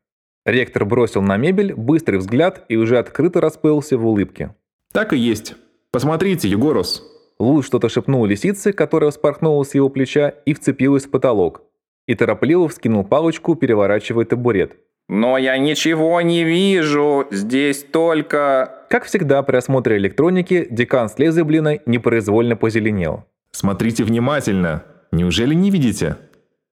Ректор 0.44 0.84
бросил 0.84 1.22
на 1.22 1.36
мебель 1.36 1.72
быстрый 1.72 2.16
взгляд 2.16 2.64
и 2.68 2.74
уже 2.74 2.98
открыто 2.98 3.40
расплылся 3.40 3.96
в 3.96 4.04
улыбке. 4.04 4.56
Так 4.92 5.12
и 5.12 5.16
есть. 5.16 5.54
Посмотрите, 5.92 6.48
Егорус. 6.48 7.04
Луч 7.38 7.64
что-то 7.64 7.88
шепнул 7.88 8.26
лисице, 8.26 8.72
которая 8.72 9.12
вспорхнула 9.12 9.62
с 9.62 9.72
его 9.72 9.88
плеча 9.88 10.34
и 10.46 10.52
вцепилась 10.52 11.06
в 11.06 11.10
потолок. 11.10 11.62
И 12.08 12.16
торопливо 12.16 12.68
вскинул 12.68 13.04
палочку, 13.04 13.54
переворачивая 13.54 14.24
табурет. 14.24 14.72
Но 15.08 15.38
я 15.38 15.58
ничего 15.58 16.20
не 16.22 16.42
вижу, 16.42 17.28
здесь 17.30 17.84
только... 17.84 18.84
Как 18.90 19.04
всегда 19.04 19.44
при 19.44 19.56
осмотре 19.56 19.96
электроники, 19.96 20.66
декан 20.70 21.08
с 21.08 21.18
Лезеблиной 21.18 21.82
непроизвольно 21.86 22.56
позеленел. 22.56 23.26
Смотрите 23.52 24.04
внимательно. 24.04 24.84
Неужели 25.12 25.54
не 25.54 25.70
видите? 25.70 26.16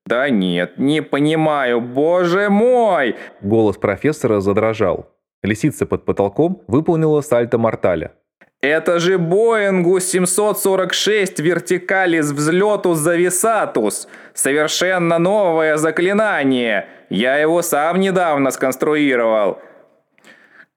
Да 0.06 0.30
нет, 0.30 0.78
не 0.78 1.02
понимаю, 1.02 1.80
боже 1.80 2.48
мой! 2.48 3.16
Голос 3.42 3.76
профессора 3.76 4.40
задрожал. 4.40 5.08
Лисица 5.42 5.86
под 5.86 6.04
потолком 6.04 6.62
выполнила 6.66 7.20
сальто 7.20 7.58
морталя. 7.58 8.12
Это 8.62 8.98
же 8.98 9.18
Боингу 9.18 10.00
746 10.00 11.40
вертикалис 11.40 12.30
взлетус 12.30 12.98
зависатус. 12.98 14.06
Совершенно 14.34 15.18
новое 15.18 15.78
заклинание. 15.78 16.86
Я 17.08 17.36
его 17.36 17.62
сам 17.62 18.00
недавно 18.00 18.50
сконструировал. 18.50 19.58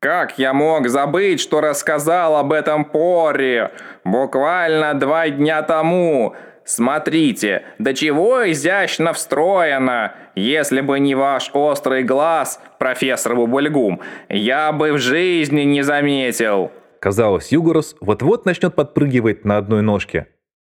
Как 0.04 0.38
я 0.38 0.54
мог 0.54 0.90
забыть, 0.90 1.40
что 1.40 1.62
рассказал 1.62 2.36
об 2.36 2.52
этом 2.52 2.84
Пори? 2.84 3.70
Буквально 4.04 4.94
два 4.96 5.30
дня 5.30 5.62
тому. 5.62 6.36
Смотрите, 6.66 7.64
до 7.80 7.94
чего 7.94 8.52
изящно 8.52 9.14
встроено. 9.14 10.14
Если 10.36 10.82
бы 10.82 11.00
не 11.00 11.16
ваш 11.16 11.52
острый 11.54 12.04
глаз, 12.04 12.60
профессор 12.80 13.38
Бубульгум, 13.38 14.02
я 14.28 14.74
бы 14.74 14.92
в 14.92 14.98
жизни 14.98 15.62
не 15.62 15.84
заметил. 15.84 16.74
Казалось, 17.00 17.54
Югорос 17.54 17.96
вот-вот 18.02 18.46
начнет 18.46 18.76
подпрыгивать 18.76 19.46
на 19.46 19.56
одной 19.56 19.84
ножке. 19.84 20.28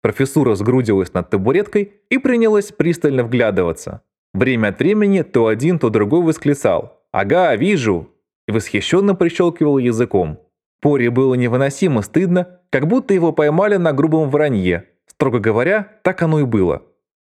Профессура 0.02 0.54
сгрудилась 0.54 1.12
над 1.14 1.30
табуреткой 1.30 1.94
и 2.10 2.18
принялась 2.18 2.70
пристально 2.70 3.24
вглядываться. 3.24 4.02
Время 4.34 4.68
от 4.68 4.78
времени 4.78 5.22
то 5.22 5.48
один, 5.48 5.80
то 5.80 5.90
другой 5.90 6.22
восклицал 6.22 7.02
«Ага, 7.10 7.56
вижу!» 7.56 8.12
И 8.46 8.52
восхищенно 8.52 9.14
прищелкивал 9.14 9.78
языком. 9.78 10.40
Пори 10.80 11.09
было 11.09 11.35
невыносимо 11.35 12.02
стыдно, 12.02 12.61
как 12.70 12.87
будто 12.87 13.14
его 13.14 13.32
поймали 13.32 13.76
на 13.76 13.92
грубом 13.92 14.30
вранье. 14.30 14.85
Строго 15.06 15.38
говоря, 15.38 15.98
так 16.02 16.22
оно 16.22 16.40
и 16.40 16.44
было. 16.44 16.82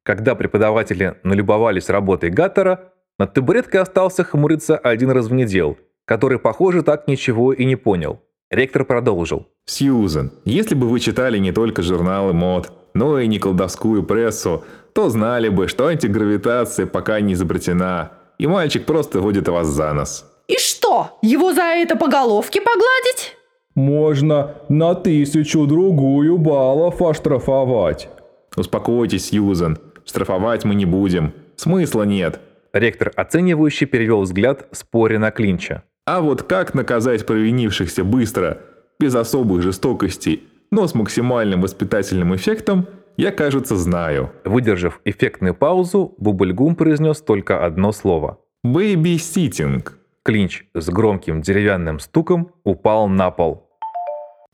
Когда 0.02 0.34
преподаватели 0.34 1.16
налюбовались 1.22 1.88
работой 1.88 2.30
Гаттера, 2.30 2.92
над 3.18 3.34
табуреткой 3.34 3.80
остался 3.80 4.24
хмуриться 4.24 4.76
один 4.76 5.10
развнедел, 5.10 5.78
который, 6.04 6.38
похоже, 6.38 6.82
так 6.82 7.06
ничего 7.06 7.52
и 7.52 7.64
не 7.64 7.76
понял. 7.76 8.20
Ректор 8.50 8.84
продолжил. 8.84 9.46
Сьюзен, 9.66 10.32
если 10.44 10.74
бы 10.74 10.88
вы 10.88 10.98
читали 11.00 11.38
не 11.38 11.52
только 11.52 11.82
журналы 11.82 12.32
мод, 12.32 12.72
но 12.94 13.20
и 13.20 13.28
не 13.28 13.38
колдовскую 13.38 14.02
прессу, 14.02 14.64
то 14.92 15.08
знали 15.08 15.48
бы, 15.48 15.68
что 15.68 15.86
антигравитация 15.86 16.86
пока 16.86 17.20
не 17.20 17.34
изобретена, 17.34 18.12
и 18.38 18.46
мальчик 18.46 18.86
просто 18.86 19.20
водит 19.20 19.48
вас 19.48 19.68
за 19.68 19.92
нос. 19.92 20.26
И 20.48 20.56
что, 20.58 20.79
его 21.22 21.52
за 21.52 21.62
это 21.62 21.96
по 21.96 22.08
головке 22.08 22.60
погладить? 22.60 23.36
Можно 23.74 24.54
на 24.68 24.94
тысячу-другую 24.94 26.38
баллов 26.38 27.00
оштрафовать. 27.00 28.08
Успокойтесь, 28.56 29.26
Сьюзен, 29.26 29.78
штрафовать 30.04 30.64
мы 30.64 30.74
не 30.74 30.86
будем. 30.86 31.32
Смысла 31.56 32.02
нет. 32.02 32.40
Ректор 32.72 33.12
оценивающе 33.16 33.86
перевел 33.86 34.22
взгляд, 34.22 34.66
с 34.72 34.80
Порри 34.80 35.18
на 35.18 35.30
Клинча. 35.30 35.82
А 36.06 36.20
вот 36.20 36.42
как 36.42 36.74
наказать 36.74 37.26
провинившихся 37.26 38.04
быстро, 38.04 38.58
без 38.98 39.14
особых 39.14 39.62
жестокостей, 39.62 40.48
но 40.70 40.86
с 40.86 40.94
максимальным 40.94 41.62
воспитательным 41.62 42.34
эффектом, 42.34 42.86
я, 43.16 43.32
кажется, 43.32 43.76
знаю. 43.76 44.30
Выдержав 44.44 45.00
эффектную 45.04 45.54
паузу, 45.54 46.14
Бубльгум 46.18 46.74
произнес 46.74 47.20
только 47.20 47.64
одно 47.64 47.92
слово. 47.92 48.38
Baby-sitting. 48.64 49.99
Клинч 50.22 50.64
с 50.74 50.88
громким 50.90 51.40
деревянным 51.40 51.98
стуком 51.98 52.52
упал 52.62 53.08
на 53.08 53.30
пол. 53.30 53.70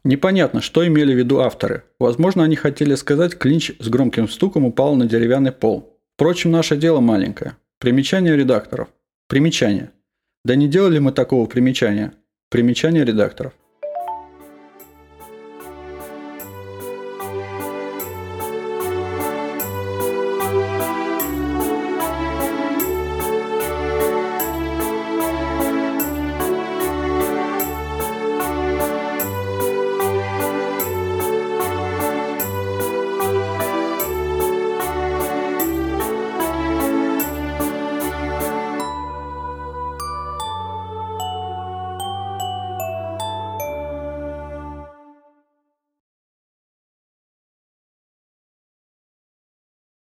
Непонятно, 0.04 0.60
что 0.60 0.86
имели 0.86 1.12
в 1.12 1.18
виду 1.18 1.40
авторы. 1.40 1.82
Возможно, 1.98 2.44
они 2.44 2.54
хотели 2.54 2.94
сказать, 2.94 3.36
клинч 3.36 3.72
с 3.80 3.88
громким 3.88 4.28
стуком 4.28 4.64
упал 4.64 4.94
на 4.94 5.06
деревянный 5.06 5.50
пол. 5.50 5.98
Впрочем, 6.14 6.52
наше 6.52 6.76
дело 6.76 7.00
маленькое. 7.00 7.56
Примечание 7.80 8.36
редакторов. 8.36 8.88
Примечание. 9.28 9.90
Да 10.44 10.54
не 10.54 10.68
делали 10.68 11.00
мы 11.00 11.10
такого 11.10 11.46
примечания. 11.46 12.14
Примечание 12.48 13.04
редакторов. 13.04 13.52